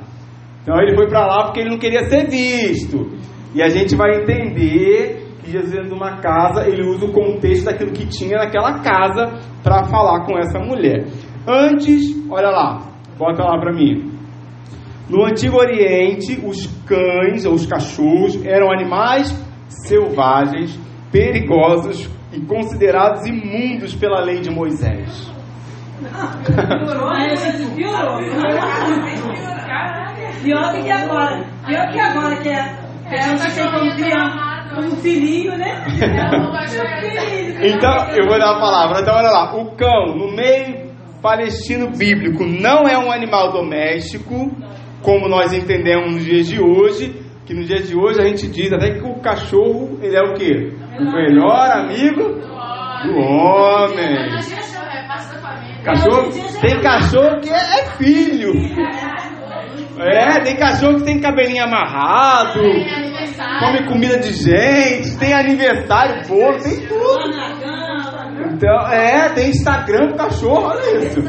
[0.64, 3.12] Então ele foi para lá porque ele não queria ser visto.
[3.54, 7.66] E a gente vai entender que Jesus dentro de uma casa, ele usa o contexto
[7.66, 11.06] daquilo que tinha naquela casa para falar com essa mulher.
[11.48, 14.12] Antes, olha lá, bota lá para mim.
[15.10, 19.34] No Antigo Oriente, os cães ou os cachorros eram animais
[19.68, 20.80] selvagens,
[21.12, 25.34] perigosos e considerados imundos pela lei de Moisés.
[26.46, 27.36] Piorou, né?
[27.36, 27.76] gente?
[27.76, 28.20] Piorou.
[30.44, 31.46] Pior do que agora.
[31.66, 32.90] Pior que agora, que é.
[33.10, 34.49] Gente tem como criar
[34.80, 35.86] um filhinho, né?
[37.62, 39.02] Então, eu vou dar a palavra.
[39.02, 39.54] Então, olha lá.
[39.54, 40.90] O cão, no meio
[41.22, 44.50] palestino bíblico, não é um animal doméstico,
[45.02, 47.14] como nós entendemos nos dias de hoje.
[47.46, 50.34] Que nos dias de hoje a gente diz até que o cachorro, ele é o
[50.36, 50.72] quê?
[51.00, 52.24] O melhor amigo
[53.04, 54.16] do homem.
[54.16, 54.70] É.
[55.84, 56.30] Cachorro,
[56.62, 58.54] tem cachorro que é, é filho.
[60.00, 62.62] É, tem cachorro que tem cabelinho amarrado.
[63.60, 67.20] Come comida de gente, tem aniversário, bolo, tem tudo.
[68.54, 71.22] Então, é, tem Instagram pro cachorro, olha isso.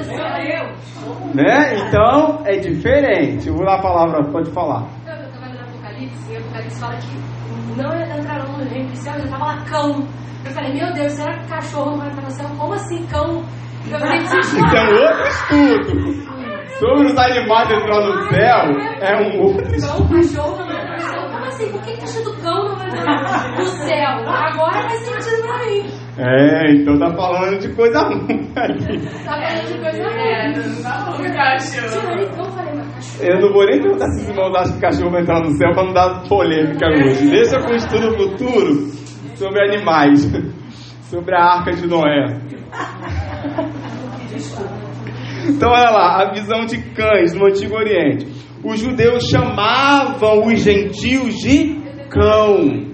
[1.35, 1.87] Né?
[1.87, 3.49] Então, é diferente.
[3.49, 4.87] Eu vou dar a palavra, pode falar.
[5.07, 7.20] Eu estava lendo Apocalipse, e Apocalipse fala que
[7.77, 10.07] não entraram no reino dos céus, já estava lá cão.
[10.44, 12.49] Eu falei, meu Deus, será que cachorro não vai entrar no céu?
[12.57, 13.44] Como assim cão?
[13.90, 16.31] Eu falei, Isso é um outro estudo.
[16.79, 18.66] Sobre os animais entrando no céu,
[19.01, 20.09] é um outro estudo.
[20.09, 21.19] cão, cachorro não vai entrar no céu.
[21.61, 21.73] Assim?
[21.73, 24.09] Por que que tá achando cão não vai entrar no céu?
[24.29, 25.90] Agora faz sentido pra mim.
[26.18, 28.53] É, então tá falando de coisa ruim.
[28.53, 28.66] Tá
[29.25, 30.57] falando de coisa É, ruim.
[30.57, 30.90] não tá
[32.51, 33.29] falei, mas cachorro.
[33.29, 35.73] Eu não vou nem perguntar se os irmãos acham que cachorro vai entrar no céu
[35.75, 37.31] para não dar polêmica hoje.
[37.31, 38.75] Deixa para um estudo futuro
[39.37, 40.31] sobre animais,
[41.11, 42.40] sobre a arca de Noé.
[45.49, 48.39] Então, olha lá, a visão de cães no Antigo Oriente.
[48.64, 52.90] Os judeus chamavam os gentios de cão.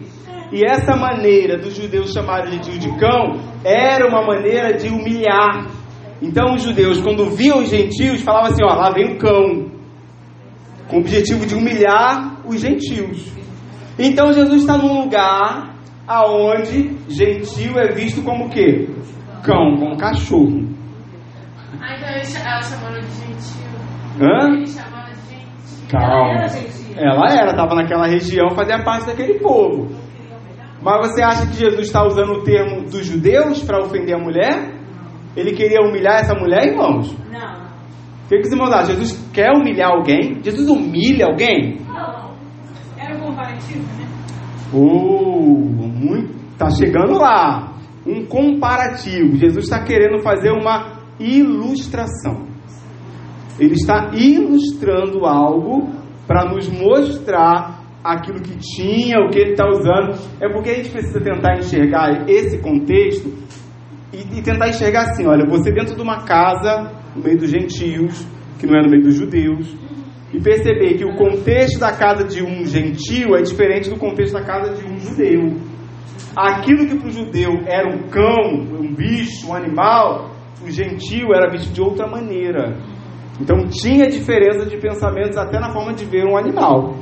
[0.53, 5.67] E essa maneira dos judeus chamarem os gentios de cão era uma maneira de humilhar.
[6.23, 9.71] Então, os judeus, quando viam os gentios, falavam assim: ó, lá vem o cão
[10.89, 13.27] com o objetivo de humilhar os gentios.
[13.99, 15.75] Então Jesus está num lugar
[16.07, 18.89] aonde gentil é visto como o quê?
[19.43, 20.69] Cão, como cachorro.
[21.81, 23.67] Ah, então ele cha- ela chamou de gentil.
[24.21, 24.49] Hã?
[24.55, 24.96] Ele chamou
[25.89, 25.99] gentil.
[26.01, 26.47] Calma.
[26.97, 29.89] Ela era, estava naquela região, fazia parte daquele povo.
[30.83, 34.75] Mas você acha que Jesus está usando o termo dos judeus para ofender a mulher?
[35.37, 37.15] Ele queria humilhar essa mulher, irmãos?
[37.31, 37.67] Não.
[38.25, 38.95] O que, que os irmãos acham?
[38.95, 40.43] Jesus quer humilhar alguém?
[40.43, 41.79] Jesus humilha alguém?
[42.97, 44.09] Era um comparativo, né?
[44.73, 47.75] Oh, muito, tá chegando lá.
[48.07, 49.37] Um comparativo.
[49.37, 52.46] Jesus está querendo fazer uma ilustração.
[53.59, 55.91] Ele está ilustrando algo
[56.27, 60.19] para nos mostrar aquilo que tinha, o que ele está usando.
[60.41, 63.33] É porque a gente precisa tentar enxergar esse contexto
[64.13, 68.27] e, e tentar enxergar assim: olha, você dentro de uma casa, no meio dos gentios,
[68.59, 69.75] que não é no meio dos judeus,
[70.33, 74.43] e perceber que o contexto da casa de um gentio é diferente do contexto da
[74.43, 75.57] casa de um judeu.
[76.37, 80.31] Aquilo que para o judeu era um cão, um bicho, um animal,
[80.63, 82.77] o gentio era visto de outra maneira.
[83.41, 86.97] Então tinha diferença de pensamentos até na forma de ver um animal.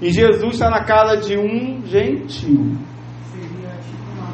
[0.00, 2.72] E Jesus está na casa de um gentil.
[3.30, 4.32] Seria tipo uma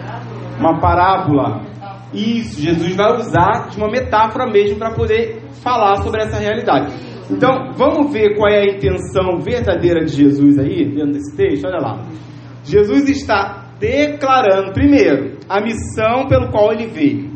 [0.00, 0.58] parábola.
[0.58, 1.76] Uma parábola.
[2.12, 6.92] Isso, Jesus vai usar de uma metáfora mesmo para poder falar sobre essa realidade.
[7.30, 11.66] Então, vamos ver qual é a intenção verdadeira de Jesus aí, dentro desse texto?
[11.66, 12.02] Olha lá.
[12.62, 17.35] Jesus está declarando, primeiro, a missão pelo qual ele veio.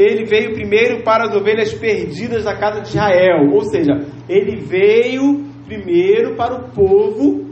[0.00, 3.92] Ele veio primeiro para as ovelhas perdidas da casa de Israel, ou seja,
[4.26, 7.44] ele veio primeiro para o povo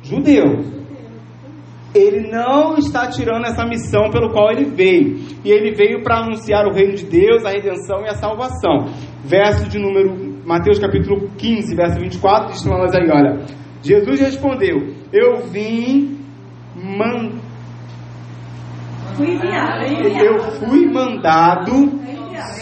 [0.00, 0.72] judeu.
[1.92, 5.18] Ele não está tirando essa missão pelo qual ele veio.
[5.44, 8.92] E ele veio para anunciar o reino de Deus, a redenção e a salvação.
[9.24, 10.14] Verso de número,
[10.46, 13.40] Mateus capítulo 15, verso 24, diz para nós aí, olha.
[13.82, 16.18] Jesus respondeu: Eu vim
[16.76, 17.32] man...
[20.22, 22.04] Eu fui mandado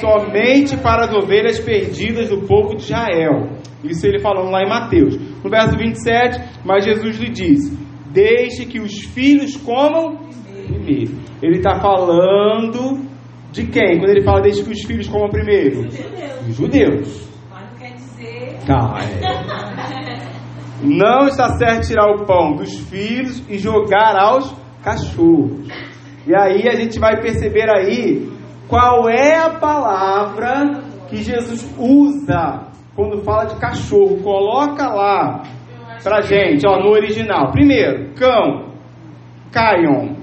[0.00, 3.56] somente para as ovelhas perdidas do povo de Israel.
[3.84, 5.16] Isso ele falando lá em Mateus.
[5.42, 7.76] No verso 27, mas Jesus lhe disse:
[8.10, 10.18] Deixe que os filhos comam
[10.66, 11.18] primeiro.
[11.42, 13.00] Ele está falando
[13.50, 13.98] de quem?
[13.98, 15.88] Quando ele fala deixe que os filhos comam primeiro?
[16.48, 17.28] Os judeus.
[17.50, 18.58] Mas não quer dizer.
[18.66, 20.32] Tá, é.
[20.84, 25.68] Não está certo tirar o pão dos filhos e jogar aos cachorros.
[26.26, 28.28] E aí a gente vai perceber aí
[28.68, 34.22] qual é a palavra que Jesus usa quando fala de cachorro.
[34.22, 35.42] Coloca lá
[36.02, 37.50] pra gente, ó, no original.
[37.50, 38.72] Primeiro, cão,
[39.50, 40.14] caion,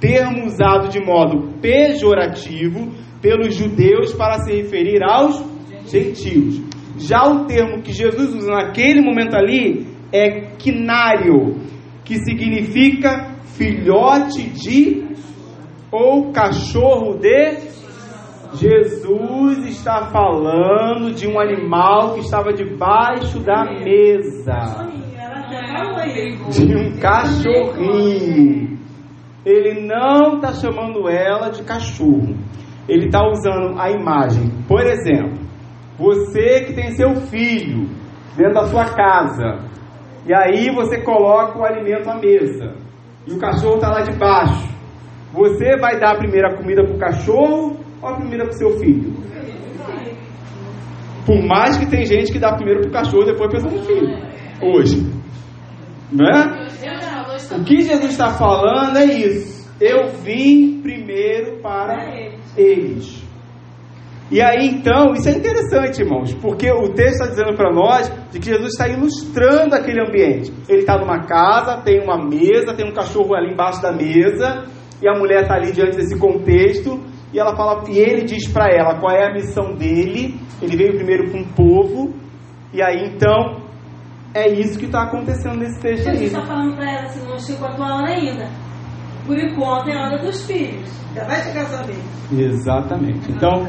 [0.00, 5.42] termo usado de modo pejorativo pelos judeus para se referir aos
[5.86, 6.62] gentios.
[6.98, 11.56] Já o termo que Jesus usa naquele momento ali é quinário,
[12.04, 15.03] que significa filhote de
[15.94, 17.72] ou cachorro de
[18.52, 24.88] Jesus está falando de um animal que estava debaixo da mesa,
[26.50, 28.76] de um cachorrinho.
[29.46, 32.34] Ele não está chamando ela de cachorro.
[32.88, 34.50] Ele está usando a imagem.
[34.66, 35.38] Por exemplo,
[35.96, 37.88] você que tem seu filho
[38.36, 39.60] dentro da sua casa,
[40.26, 42.74] e aí você coloca o alimento à mesa,
[43.26, 44.73] e o cachorro está lá debaixo.
[45.34, 48.78] Você vai dar a primeira comida para o cachorro ou a primeira para o seu
[48.78, 49.12] filho?
[51.26, 54.16] Por mais que tem gente que dá primeiro para o cachorro depois pensa no filho.
[54.62, 55.04] Hoje.
[56.12, 56.64] Não é?
[57.58, 59.68] O que Jesus está falando é isso.
[59.80, 62.14] Eu vim primeiro para
[62.56, 63.24] eles.
[64.30, 68.38] E aí então, isso é interessante, irmãos, porque o texto está dizendo para nós de
[68.38, 70.52] que Jesus está ilustrando aquele ambiente.
[70.68, 74.64] Ele está numa casa, tem uma mesa, tem um cachorro ali embaixo da mesa,
[75.04, 76.98] e a mulher está ali diante desse contexto,
[77.30, 80.40] e ela fala, e ele diz para ela qual é a missão dele.
[80.62, 82.14] Ele veio primeiro com um povo,
[82.72, 83.62] e aí então
[84.32, 86.26] é isso que está acontecendo nesse texto Jesus aí.
[86.26, 88.48] está falando para ela assim, não chegou a tua hora ainda.
[89.26, 90.88] Por enquanto é a hora dos filhos.
[91.14, 92.32] Já vai chegar a sua vez.
[92.32, 93.30] Exatamente.
[93.30, 93.66] Então,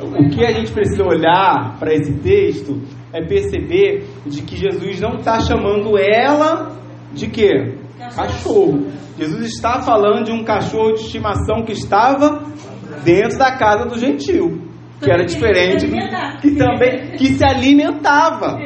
[0.00, 2.80] o que a gente precisa olhar para esse texto
[3.12, 6.72] é perceber de que Jesus não está chamando ela
[7.12, 7.76] de quê?
[8.14, 8.86] Cachorro.
[9.18, 12.42] Jesus está falando de um cachorro de estimação que estava
[13.04, 14.68] dentro da casa do gentil,
[15.00, 15.86] que era diferente,
[16.40, 18.58] que também que se alimentava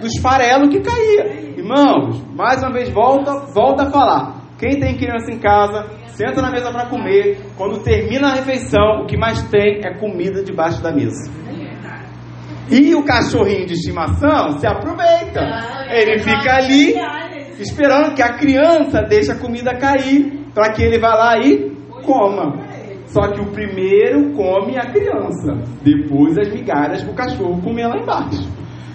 [0.00, 1.56] dos farelos que caía.
[1.56, 4.38] Irmãos, mais uma vez volta, volta a falar.
[4.58, 7.40] Quem tem criança em casa, senta na mesa para comer.
[7.56, 11.30] Quando termina a refeição, o que mais tem é comida debaixo da mesa.
[12.70, 15.40] E o cachorrinho de estimação se aproveita.
[15.90, 16.94] Ele fica ali
[17.58, 21.70] esperando que a criança deixe a comida cair para que ele vá lá e
[22.04, 22.66] coma.
[23.06, 27.98] Só que o primeiro come a criança, depois as migalhas para o cachorro comer lá
[27.98, 28.46] embaixo.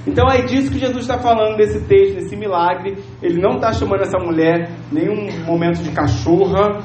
[0.05, 2.97] Então é disso que Jesus está falando nesse texto, nesse milagre.
[3.21, 6.81] Ele não está chamando essa mulher nenhum momento de cachorra.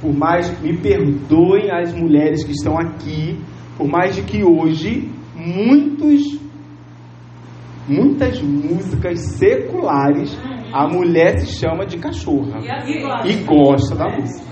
[0.00, 3.38] Por mais me perdoem as mulheres que estão aqui,
[3.78, 6.40] por mais de que hoje muitos
[7.88, 10.36] muitas músicas seculares
[10.72, 12.58] a mulher se chama de cachorra
[13.24, 13.94] E gosta.
[13.94, 14.50] da música.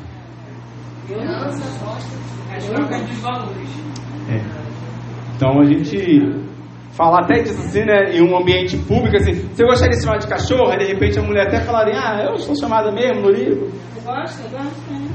[1.07, 2.19] Criança gosta.
[2.49, 3.71] Cachorro dos valores.
[4.29, 4.41] É.
[5.37, 5.97] Então a gente
[6.93, 8.13] fala até disso assim, né?
[8.13, 10.71] Em um ambiente público, assim, você gostaria de se chamar de cachorro?
[10.71, 13.71] Aí de repente a mulher até falaria, ah, eu sou chamada mesmo no livro.
[14.05, 14.93] Gosta, gosta.
[14.93, 15.09] né?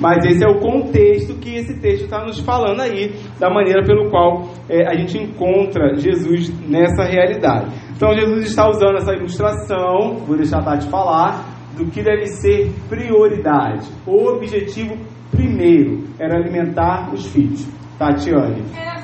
[0.00, 4.08] Mas esse é o contexto que esse texto está nos falando aí, da maneira pelo
[4.10, 7.72] qual é, a gente encontra Jesus nessa realidade.
[7.96, 11.44] Então Jesus está usando essa ilustração, vou deixar a Tati falar,
[11.76, 13.88] do que deve ser prioridade.
[14.06, 14.96] O objetivo
[15.32, 17.66] primeiro era alimentar os filhos.
[17.98, 18.62] Tatiane.
[18.76, 18.97] É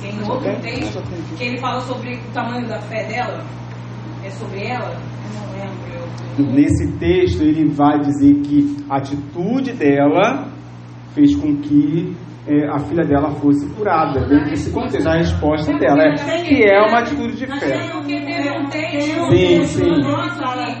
[0.00, 1.02] Tem outro texto
[1.36, 3.44] que ele fala sobre o tamanho da fé dela.
[4.24, 4.92] É sobre ela?
[5.24, 6.10] Eu não lembro.
[6.38, 6.46] Eu...
[6.46, 10.48] Nesse texto, ele vai dizer que a atitude dela
[11.14, 12.14] fez com que
[12.50, 14.20] é, a filha dela fosse curada.
[14.26, 17.78] Dentro desse contexto, a resposta dela é que é uma atitude de fé.
[19.30, 19.84] Sim, sim.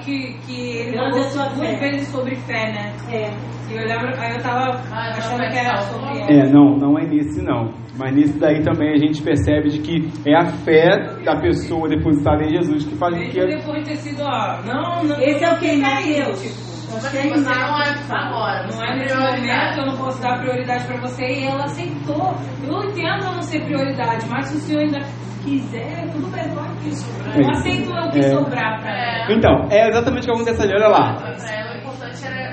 [0.00, 1.90] que, que ele falou é sua duas fé.
[1.90, 2.92] vezes sobre fé, né?
[3.12, 3.30] É.
[3.70, 5.82] E eu lembro, aí eu tava Ah, achando que era não.
[5.82, 6.30] sobre ela.
[6.32, 7.72] É, não, não é nesse não.
[7.96, 10.88] Mas nesse daí também a gente percebe de que é a fé
[11.24, 15.04] da pessoa depositada em Jesus que faz Mesmo que depois de ter sido, ó, não,
[15.04, 15.20] não.
[15.20, 15.76] Esse é o que?
[15.76, 16.69] não Mateus.
[16.96, 18.26] Acho que Você é não é que fala.
[18.26, 18.66] agora.
[18.72, 19.40] Não é nesse prioridade.
[19.40, 21.24] momento, eu não posso dar prioridade pra você.
[21.24, 22.34] E ela aceitou.
[22.66, 24.98] Eu entendo eu não ser prioridade, mas se o senhor ainda
[25.44, 27.36] quiser, tudo bem, pode sobrar.
[27.38, 27.50] Eu É.
[27.50, 28.22] aceito o que É.
[28.22, 29.30] sobrar pra ela.
[29.30, 29.34] É.
[29.34, 31.16] Então, é exatamente o que acontece ali, olha lá.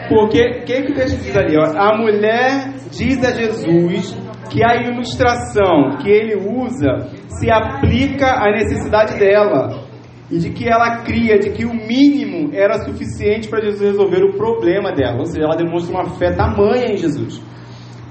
[0.09, 1.57] Porque, o que, que o texto diz ali?
[1.57, 1.63] Ó?
[1.77, 4.15] A mulher diz a Jesus
[4.49, 9.85] que a ilustração que ele usa se aplica à necessidade dela.
[10.29, 14.33] E de que ela cria, de que o mínimo era suficiente para Jesus resolver o
[14.33, 15.19] problema dela.
[15.19, 17.41] Ou seja, ela demonstra uma fé tamanha em Jesus.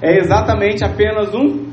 [0.01, 1.67] É exatamente apenas um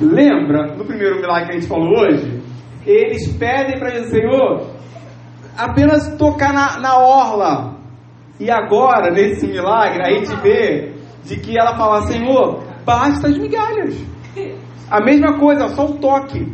[0.00, 2.42] Lembra no primeiro milagre que a gente falou hoje?
[2.84, 4.66] Eles pedem para Jesus, Senhor,
[5.56, 7.76] apenas tocar na, na orla.
[8.40, 10.92] E agora, nesse milagre, a gente vê
[11.24, 13.96] de que ela fala, Senhor, basta as migalhas.
[14.90, 16.52] A mesma coisa, só o toque.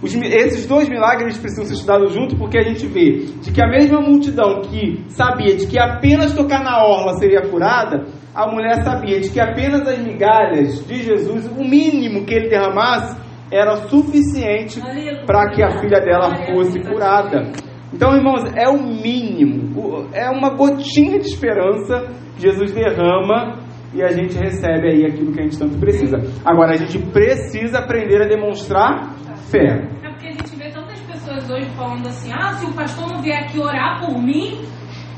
[0.00, 3.68] Os esses dois milagres precisam ser estudados juntos porque a gente vê de que a
[3.68, 9.18] mesma multidão que sabia de que apenas tocar na orla seria curada, a mulher sabia
[9.20, 13.16] de que apenas as migalhas de Jesus, o mínimo que ele derramasse,
[13.50, 14.80] era suficiente
[15.26, 17.50] para que a filha dela fosse curada.
[17.92, 23.58] Então, irmãos, é o mínimo, é uma gotinha de esperança que Jesus derrama
[23.94, 26.18] e a gente recebe aí aquilo que a gente tanto precisa.
[26.44, 29.14] Agora, a gente precisa aprender a demonstrar
[29.50, 29.82] fé.
[30.02, 33.22] É porque a gente vê tantas pessoas hoje falando assim: ah, se o pastor não
[33.22, 34.64] vier aqui orar por mim,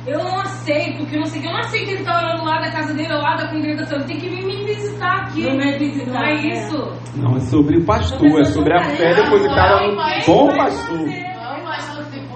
[0.06, 2.60] eu não aceito, porque eu não sei que eu não aceito ele estar orando lá
[2.60, 3.98] da casa dele ou lá da congregação.
[3.98, 5.42] Ele tem que vir me visitar aqui.
[5.42, 6.46] Não é visitar, Não é é.
[6.48, 6.92] isso.
[7.16, 10.98] Não, é sobre o pastor, é sobre a fé depositada no bom pastor.
[11.04, 11.29] Tem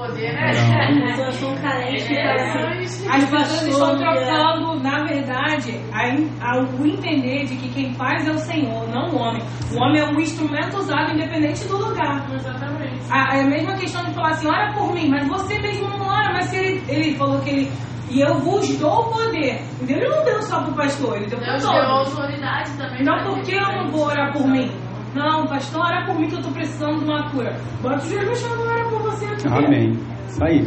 [0.07, 0.51] poder, né?
[0.51, 3.09] As são carentes assim.
[3.09, 7.95] As pessoas estão pastor, trocando, na verdade, a, in- a- o entender de que quem
[7.95, 9.43] faz é o Senhor, não o homem.
[9.73, 12.27] O homem é um instrumento usado independente do lugar.
[12.33, 13.01] Exatamente.
[13.11, 16.33] A, a mesma questão de falar assim, ora por mim, mas você mesmo não ora,
[16.33, 17.73] mas se ele, ele falou que ele.
[18.11, 19.61] E eu vos dou o poder.
[19.81, 22.19] Ele não deu só pro pastor, ele deu pra Deus deu todos.
[22.19, 23.01] autoridade também.
[23.03, 24.71] Então pra por gente, que eu não vou orar por mim?
[25.15, 27.57] Não, pastor, ora por mim que eu tô precisando de uma cura.
[27.83, 29.47] Bota o joelho no chão e ora por você aqui.
[29.49, 29.93] Amém.
[30.29, 30.67] Isso aí.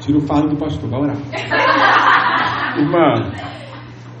[0.00, 1.16] Tira o fardo do pastor, vai orar.
[2.78, 3.32] Irmã,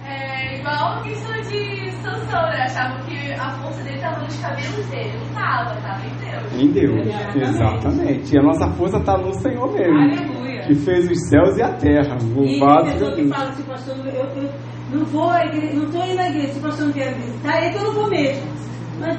[0.04, 2.62] É igual a questão de Sansão, né?
[2.64, 5.12] Achavam que a força dele tava nos cabelos dele.
[5.18, 6.62] Não tava, tava em Deus.
[6.62, 7.06] em Deus.
[7.36, 8.34] Exatamente.
[8.34, 9.96] E a nossa força está no Senhor mesmo.
[9.98, 10.62] Aleluia.
[10.62, 12.16] Que fez os céus e a terra.
[12.20, 14.50] E Louvado tem pessoa que fala assim, pastor, eu, eu
[14.92, 17.62] não vou à igreja, não estou indo na igreja, se o pastor não quer visitar,
[17.62, 18.58] é que eu não vou mesmo.
[18.98, 19.18] Mas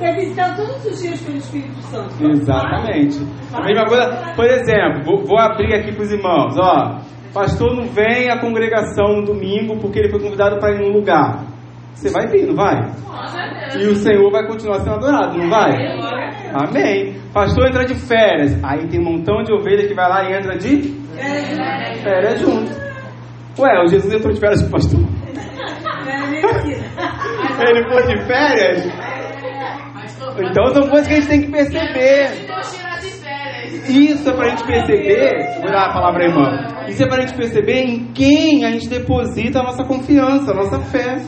[0.00, 2.14] é visitar todos os dias pelo Espírito Santo.
[2.22, 3.18] Exatamente.
[3.52, 7.00] A mesma coisa, por exemplo, vou, vou abrir aqui para os irmãos, ó.
[7.32, 11.44] Pastor não vem à congregação no domingo porque ele foi convidado para ir num lugar.
[11.92, 12.90] Você vai vir, não vai?
[13.78, 15.72] E o Senhor vai continuar sendo adorado, não vai?
[16.52, 17.14] Amém.
[17.32, 18.62] Pastor entra de férias.
[18.62, 20.94] Aí tem um montão de ovelha que vai lá e entra de
[22.02, 22.70] férias junto.
[23.58, 25.00] Ué, o Jesus entrou de férias com o pastor.
[27.58, 28.86] Ele foi de férias?
[30.38, 32.46] Então são coisas que a gente tem que perceber.
[33.88, 35.60] Isso é pra gente perceber.
[35.60, 36.86] Vou dar a palavra aí, irmã.
[36.88, 40.80] Isso é pra gente perceber em quem a gente deposita a nossa confiança, a nossa
[40.80, 41.22] fé.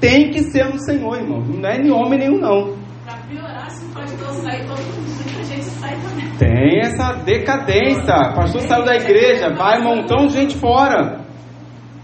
[0.00, 1.40] Tem que ser no Senhor, irmão.
[1.40, 2.76] Não é nem homem nenhum, não.
[3.04, 6.30] Pra piorar, se o pastor sair, todo mundo, muita gente sai também.
[6.38, 8.14] Tem essa decadência.
[8.14, 11.20] O pastor saiu da igreja, vai um montão de gente fora.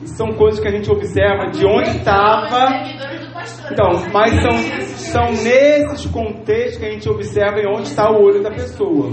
[0.04, 2.70] São coisas que a gente observa de onde estava.
[3.70, 4.52] Então, mas são,
[4.96, 9.10] são nesses contextos que a gente observa em onde está o olho da pessoa.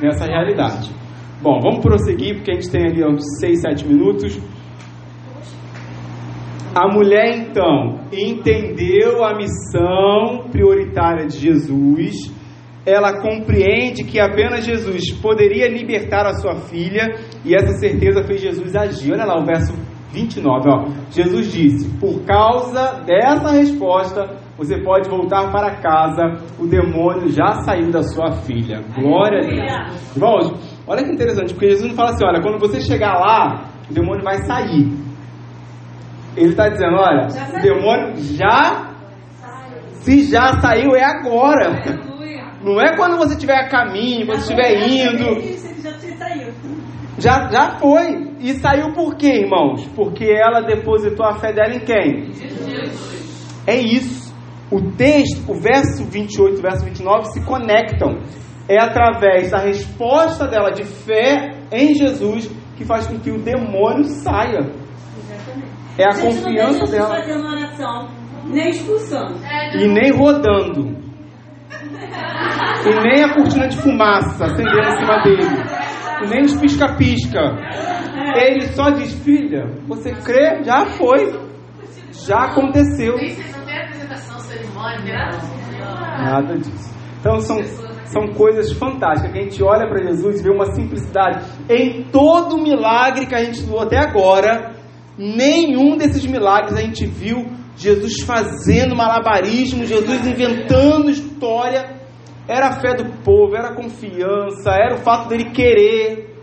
[0.00, 0.90] Nessa realidade.
[1.42, 4.38] Bom, vamos prosseguir, porque a gente tem ali uns 6, 7 minutos.
[6.74, 12.32] A mulher, então, entendeu a missão prioritária de Jesus.
[12.86, 17.14] Ela compreende que apenas Jesus poderia libertar a sua filha,
[17.44, 19.12] e essa certeza fez Jesus agir.
[19.12, 19.74] Olha lá o verso
[20.12, 20.86] 29, ó.
[21.10, 26.22] Jesus disse: Por causa dessa resposta, você pode voltar para casa,
[26.58, 28.82] o demônio já saiu da sua filha.
[28.94, 30.16] Glória a Deus.
[30.16, 33.94] Irmãos, olha que interessante, porque Jesus não fala assim: olha, quando você chegar lá, o
[33.94, 34.86] demônio vai sair.
[36.36, 38.86] Ele está dizendo: olha, o demônio já
[40.02, 41.82] Se já saiu, é agora.
[42.62, 45.24] Não é quando você estiver a caminho, quando estiver indo.
[47.20, 47.48] Já.
[47.50, 48.30] Já, foi.
[48.40, 49.86] E saiu por quê, irmãos?
[49.94, 52.30] Porque ela depositou a fé dela em quem?
[53.66, 54.30] É isso.
[54.70, 58.18] O texto, o verso 28 e o verso 29 se conectam.
[58.68, 64.04] É através da resposta dela de fé em Jesus que faz com que o demônio
[64.04, 64.60] saia.
[64.60, 65.70] Exatamente.
[65.98, 67.08] É a gente não confiança deixa dela.
[67.16, 68.08] fazendo oração,
[68.46, 69.34] nem expulsando.
[69.44, 70.96] É, E nem rodando.
[72.86, 75.79] E nem a cortina de fumaça acendendo em cima dele.
[76.28, 77.40] Nem os pisca-pisca.
[78.36, 80.62] Ele só diz, filha, você crê?
[80.64, 81.32] Já foi.
[82.26, 83.16] Já aconteceu.
[86.18, 86.94] Nada disso.
[87.20, 87.62] Então são,
[88.04, 89.32] são coisas fantásticas.
[89.32, 91.44] Que a gente olha para Jesus e vê uma simplicidade.
[91.68, 94.74] Em todo milagre que a gente estudou até agora,
[95.16, 97.46] nenhum desses milagres a gente viu
[97.76, 101.99] Jesus fazendo malabarismo, Jesus inventando história.
[102.48, 106.34] Era a fé do povo, era a confiança, era o fato dele querer.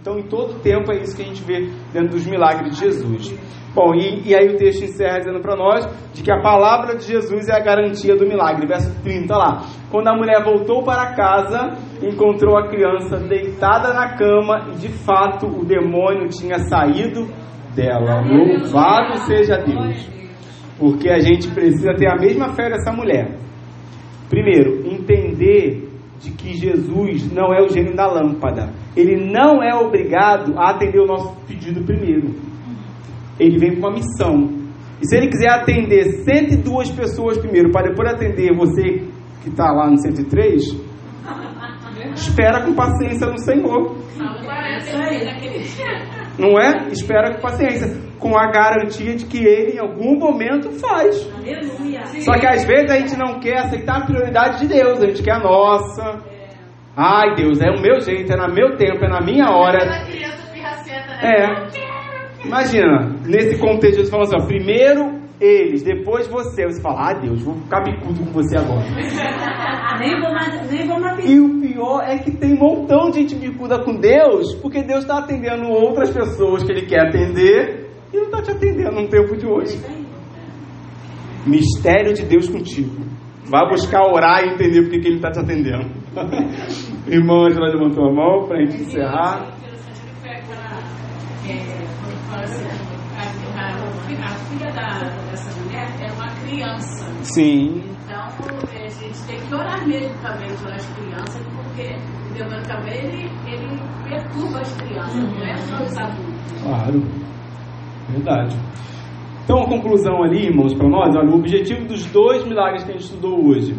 [0.00, 3.34] Então, em todo tempo, é isso que a gente vê dentro dos milagres de Jesus.
[3.74, 7.04] Bom, e, e aí o texto encerra dizendo para nós de que a palavra de
[7.04, 8.66] Jesus é a garantia do milagre.
[8.66, 9.62] Verso 30 lá.
[9.90, 15.46] Quando a mulher voltou para casa, encontrou a criança deitada na cama e de fato
[15.46, 17.28] o demônio tinha saído
[17.74, 18.22] dela.
[18.22, 20.08] Louvado seja Deus.
[20.78, 23.36] Porque a gente precisa ter a mesma fé dessa mulher.
[24.28, 25.88] Primeiro, entender
[26.20, 28.72] de que Jesus não é o gênio da lâmpada.
[28.96, 32.34] Ele não é obrigado a atender o nosso pedido primeiro.
[33.38, 34.50] Ele vem com uma missão.
[35.00, 39.06] E se ele quiser atender 102 pessoas primeiro, para depois atender você
[39.42, 40.76] que está lá no 103,
[42.14, 43.96] espera com paciência no Senhor.
[46.38, 46.88] Não é?
[46.92, 48.08] Espera com paciência.
[48.18, 51.28] Com a garantia de que ele em algum momento faz.
[51.36, 52.04] Aleluia.
[52.20, 55.22] Só que às vezes a gente não quer aceitar a prioridade de Deus, a gente
[55.22, 56.18] quer a nossa.
[56.96, 59.84] Ai Deus, é o meu jeito, é no meu tempo, é na minha hora.
[59.84, 60.04] Né?
[61.22, 62.46] É.
[62.46, 66.64] Imagina, nesse contexto, Jesus falando assim: ó, primeiro eles, depois você.
[66.64, 68.86] Você fala, ah Deus, vou ficar bicudo com você agora.
[69.98, 71.28] Nem vou mais, nem vou mais.
[71.28, 75.00] E o pior é que tem um montão de gente bicuda com Deus, porque Deus
[75.00, 79.36] está atendendo outras pessoas que Ele quer atender e não está te atendendo no tempo
[79.36, 79.76] de hoje.
[81.44, 82.94] Mistério de Deus contigo.
[83.44, 85.90] Vai buscar orar e entender porque que Ele está te atendendo.
[87.08, 89.48] Irmã Angela levantou a mão para a gente encerrar.
[89.56, 90.78] interessante que foi aquela.
[91.48, 92.87] É, quando fala assim,
[94.16, 94.98] a, a- filha da,
[95.30, 97.06] dessa mulher era uma criança.
[97.22, 98.26] Sim, Então,
[98.74, 101.94] é, a gente tem que orar mesmo também pelas crianças, porque
[102.30, 106.62] o demônio também ele, ele perturba as crianças, não é só os adultos.
[106.62, 107.02] claro.
[108.10, 108.56] Verdade.
[109.44, 112.92] Então, a conclusão ali, irmãos, para nós, olha, o objetivo dos dois milagres que a
[112.92, 113.74] gente estudou hoje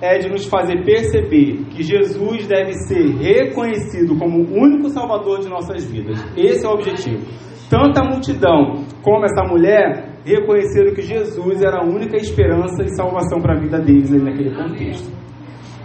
[0.00, 5.48] é de nos fazer perceber que Jesus deve ser reconhecido como o único salvador de
[5.48, 6.18] nossas vidas.
[6.36, 7.24] Esse é o objetivo.
[7.72, 13.40] Tanto a multidão como essa mulher reconheceram que Jesus era a única esperança e salvação
[13.40, 15.10] para a vida deles ali naquele contexto.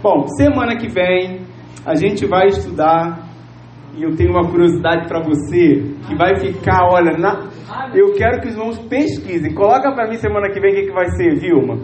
[0.02, 1.46] Bom, semana que vem
[1.86, 3.26] a gente vai estudar
[3.96, 7.48] e eu tenho uma curiosidade para você que vai ficar, olha, na...
[7.94, 9.54] eu quero que os irmãos pesquisem.
[9.54, 11.78] Coloca para mim semana que vem o que, que vai ser, Vilma.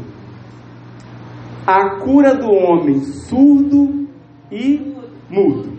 [1.67, 4.07] A cura do homem surdo
[4.53, 4.95] e
[5.31, 5.73] mudo.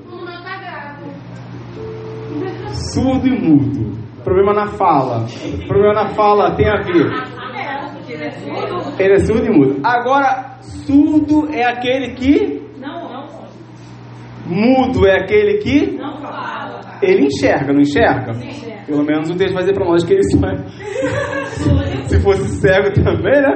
[2.63, 2.69] Tá.
[2.73, 4.04] Surdo e mudo.
[4.25, 5.25] Problema na fala.
[5.67, 7.11] Problema na fala tem a ver.
[8.99, 9.79] Ele é surdo e mudo.
[9.83, 12.59] Agora, surdo é aquele que.
[12.79, 13.25] Não, não,
[14.47, 15.95] Mudo é aquele que.
[15.97, 16.81] não fala.
[17.03, 18.31] Ele enxerga, não enxerga?
[18.87, 20.39] Pelo menos o texto vai dizer para nós que ele só
[22.09, 23.55] Se fosse cego também, né?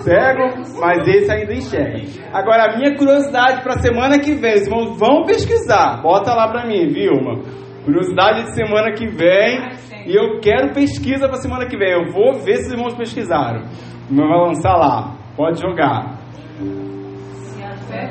[0.00, 1.98] Cego, mas esse ainda enxerga.
[2.32, 6.02] Agora, a minha curiosidade para semana que vem, os irmãos vão pesquisar.
[6.02, 7.42] Bota lá para mim, Vilma.
[7.84, 9.79] Curiosidade de semana que vem.
[10.06, 11.92] E eu quero pesquisa para semana que vem.
[11.92, 13.62] Eu vou ver se os irmãos pesquisaram.
[14.10, 15.16] Não vai lançar lá.
[15.36, 16.18] Pode jogar.
[16.58, 18.08] Se A fé?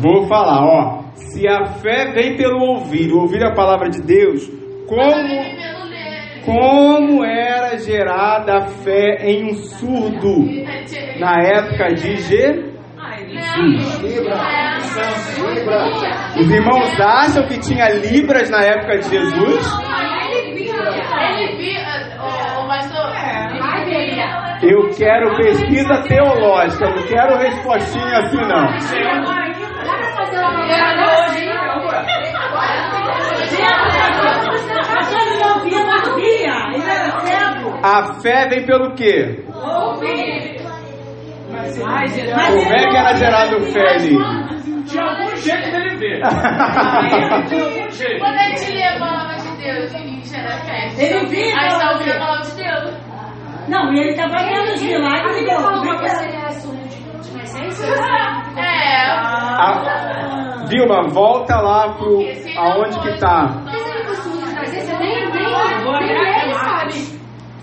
[0.00, 1.02] Vou falar, ó.
[1.14, 4.48] Se a fé vem pelo ouvir, ouvir a palavra de Deus,
[4.86, 5.60] como.
[6.44, 10.46] Como era gerada a fé em um surdo
[11.20, 12.79] na época de Jesus?
[16.36, 19.66] Os irmãos acham que tinha libras na época de Jesus?
[24.62, 28.68] Eu quero pesquisa teológica, não quero respostinha assim não.
[37.82, 39.44] A fé vem pelo quê?
[41.86, 42.32] Ai, Jesus.
[42.34, 44.16] Como é que era gerado fé ali?
[44.86, 46.20] Tinha algum jeito dele ver.
[47.48, 48.18] Tinha algum jeito.
[48.18, 51.86] Quando ele te lê a palavra de Deus e gera fé, Ele vive aí está
[51.88, 52.44] a ouvindo a palavra.
[52.44, 53.10] de Deus.
[53.68, 55.62] Não, e ele estava vendo os milagres Ele de Deus.
[55.62, 56.98] falou é que ele é surdo de,
[57.30, 57.86] de nascença?
[58.56, 59.10] É.
[59.10, 62.18] A- Vilma, volta lá pro
[62.58, 63.46] aonde que tá.
[63.64, 66.59] Mas ele é surdo de nascença, nem, nem, nem ele sabe.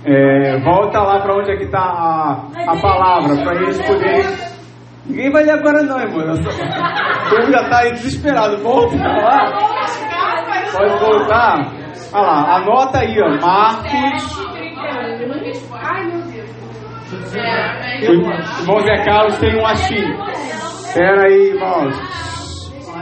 [0.06, 4.26] É, volta lá pra onde é que tá a, a palavra, pra eles poderem.
[5.06, 6.22] Ninguém vai ler agora não, irmão.
[6.22, 8.58] Eu só- O povo já tá aí desesperado.
[8.58, 9.52] Volta lá.
[10.72, 11.74] Pode voltar.
[12.14, 13.30] Olha lá, anota aí, ó.
[13.42, 14.48] Marcos.
[15.74, 16.50] Ai, meu Deus.
[17.10, 20.18] O irmão Zé Carlos tem um achinho.
[20.94, 21.96] Pera aí, irmãos.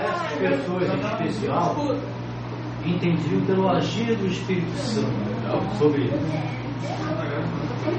[0.03, 1.75] Essas pessoas em especial
[2.85, 6.64] entendiam pelo agir do Espírito Santo sobre eles.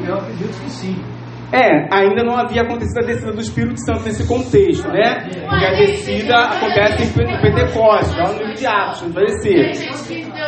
[0.06, 0.96] Eu acredito que sim.
[1.52, 5.28] É, ainda não havia acontecido a descida do Espírito Santo nesse contexto, né?
[5.48, 9.54] Porque a descida acontece em Pente- Pentecostes, lá no livro de Atos, não vai descer.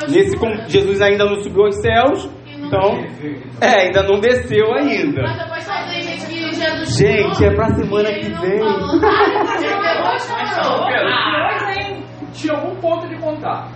[0.09, 0.37] Nesse,
[0.69, 2.99] Jesus ainda não subiu aos céus, então,
[3.61, 5.23] é, ainda não desceu ainda.
[6.87, 8.59] Gente, é pra semana que vem.
[12.33, 13.71] Tinha algum ponto de contato.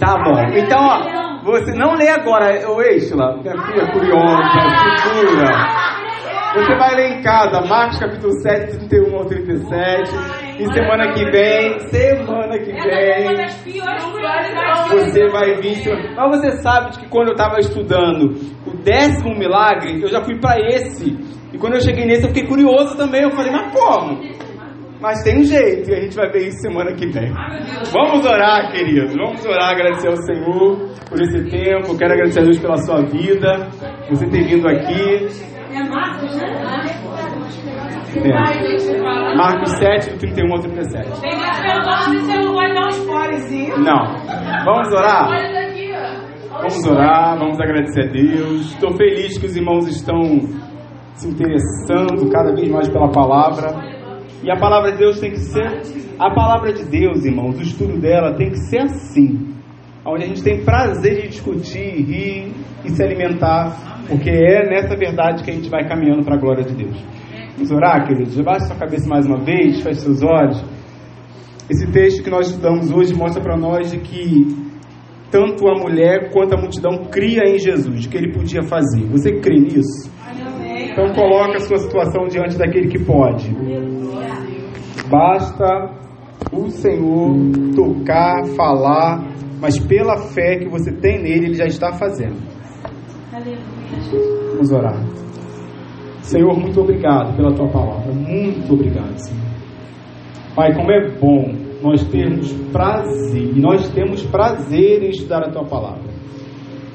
[0.00, 0.40] Tá bom.
[0.56, 4.42] Então, ó, você não lê agora, ô Estela, minha filha curiosa,
[5.02, 5.90] segura.
[6.54, 10.10] Você vai ler em casa, Marcos capítulo 7, 31 ao 37.
[10.58, 13.46] E semana que vem, semana que é vem,
[14.88, 16.16] você vai vir.
[16.16, 18.34] Mas você sabe que quando eu estava estudando
[18.66, 21.16] o décimo milagre, eu já fui para esse.
[21.52, 23.22] E quando eu cheguei nesse, eu fiquei curioso também.
[23.22, 24.20] Eu falei, mas como?
[25.00, 27.32] Mas tem jeito, e a gente vai ver isso semana que vem.
[27.92, 29.14] Vamos orar, queridos.
[29.16, 30.76] Vamos orar, agradecer ao Senhor
[31.08, 31.96] por esse tempo.
[31.96, 33.68] Quero agradecer a Deus pela sua vida,
[34.10, 35.26] você ter vindo aqui.
[35.72, 36.50] É Marcos, né?
[38.16, 39.36] É.
[39.36, 41.20] Marcos 7, do 31 ao 37.
[41.20, 42.80] Tem que perguntar se você não vai dar.
[43.78, 44.04] Não.
[44.64, 45.28] Vamos orar?
[46.50, 48.72] Vamos orar, vamos agradecer a Deus.
[48.72, 50.20] Estou feliz que os irmãos estão
[51.14, 53.99] se interessando cada vez mais pela palavra.
[54.42, 55.82] E a palavra de Deus tem que ser.
[56.18, 59.54] A palavra de Deus, irmãos, o estudo dela tem que ser assim.
[60.04, 62.52] Onde a gente tem prazer de discutir, rir
[62.84, 64.02] e se alimentar.
[64.08, 66.96] Porque é nessa verdade que a gente vai caminhando para a glória de Deus.
[67.54, 68.38] Vamos orar, queridos?
[68.38, 70.64] Abaixe sua cabeça mais uma vez, feche seus olhos.
[71.68, 74.46] Esse texto que nós estudamos hoje mostra para nós de que
[75.30, 79.06] tanto a mulher quanto a multidão cria em Jesus, de que ele podia fazer.
[79.10, 80.10] Você crê nisso?
[80.90, 83.54] Então coloca a sua situação diante daquele que pode.
[85.10, 85.90] Basta
[86.52, 87.34] o Senhor
[87.74, 89.26] tocar, falar,
[89.60, 92.36] mas pela fé que você tem nele, ele já está fazendo.
[94.52, 95.04] Vamos orar.
[96.22, 98.12] Senhor, muito obrigado pela tua palavra.
[98.12, 99.50] Muito obrigado, Senhor.
[100.54, 105.64] Pai, como é bom nós termos prazer, e nós temos prazer em estudar a tua
[105.64, 106.10] palavra,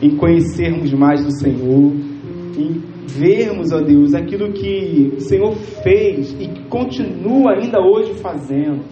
[0.02, 1.92] em conhecermos mais do Senhor,
[2.62, 5.54] em vermos, ó Deus, aquilo que o Senhor
[5.84, 8.84] fez e que continua ainda hoje fazendo.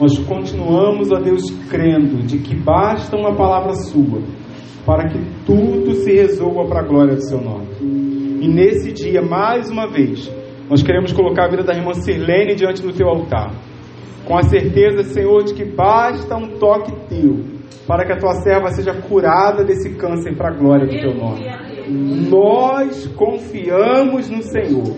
[0.00, 4.22] Nós continuamos, ó Deus, crendo de que basta uma palavra sua
[4.84, 7.68] para que tudo se resolva para a glória do seu nome.
[7.80, 10.30] E nesse dia, mais uma vez,
[10.68, 13.54] nós queremos colocar a vida da irmã Sirlene diante do teu altar.
[14.26, 17.54] Com a certeza, Senhor, de que basta um toque teu
[17.86, 21.44] para que a tua serva seja curada desse câncer para a glória do teu nome.
[21.88, 24.96] Nós confiamos no Senhor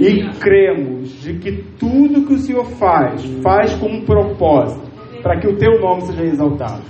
[0.00, 4.90] e cremos de que tudo que o Senhor faz, faz com um propósito,
[5.22, 6.82] para que o teu nome seja exaltado.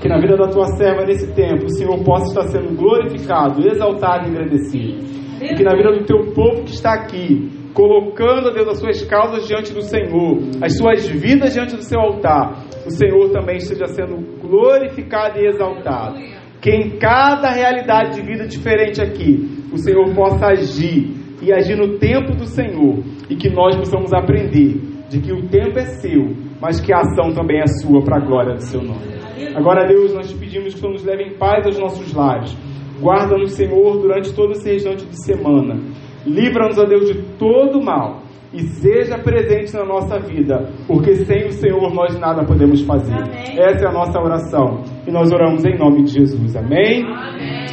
[0.00, 4.28] Que na vida da tua serva nesse tempo o Senhor possa estar sendo glorificado, exaltado
[4.28, 5.18] e agradecido.
[5.40, 9.46] E que na vida do teu povo que está aqui, colocando, Deus, as suas causas
[9.46, 14.16] diante do Senhor, as suas vidas diante do seu altar, o Senhor também esteja sendo
[14.40, 16.18] glorificado e exaltado.
[16.60, 21.98] Que em cada realidade de vida diferente aqui, o Senhor possa agir e agir no
[21.98, 26.80] tempo do Senhor e que nós possamos aprender de que o tempo é seu, mas
[26.80, 29.18] que a ação também é sua para a glória do seu nome.
[29.54, 32.56] Agora, Deus, nós te pedimos que Senhor nos leve em paz aos nossos lares.
[33.00, 35.80] Guarda-nos, Senhor, durante todo esse restante de semana.
[36.26, 41.52] Livra-nos, ó Deus, de todo mal e seja presente na nossa vida, porque sem o
[41.52, 43.14] Senhor nós nada podemos fazer.
[43.14, 43.58] Amém.
[43.58, 46.56] Essa é a nossa oração e nós oramos em nome de Jesus.
[46.56, 47.04] Amém?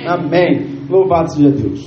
[0.08, 0.76] Amém.
[0.90, 1.84] Louvado seja Deus.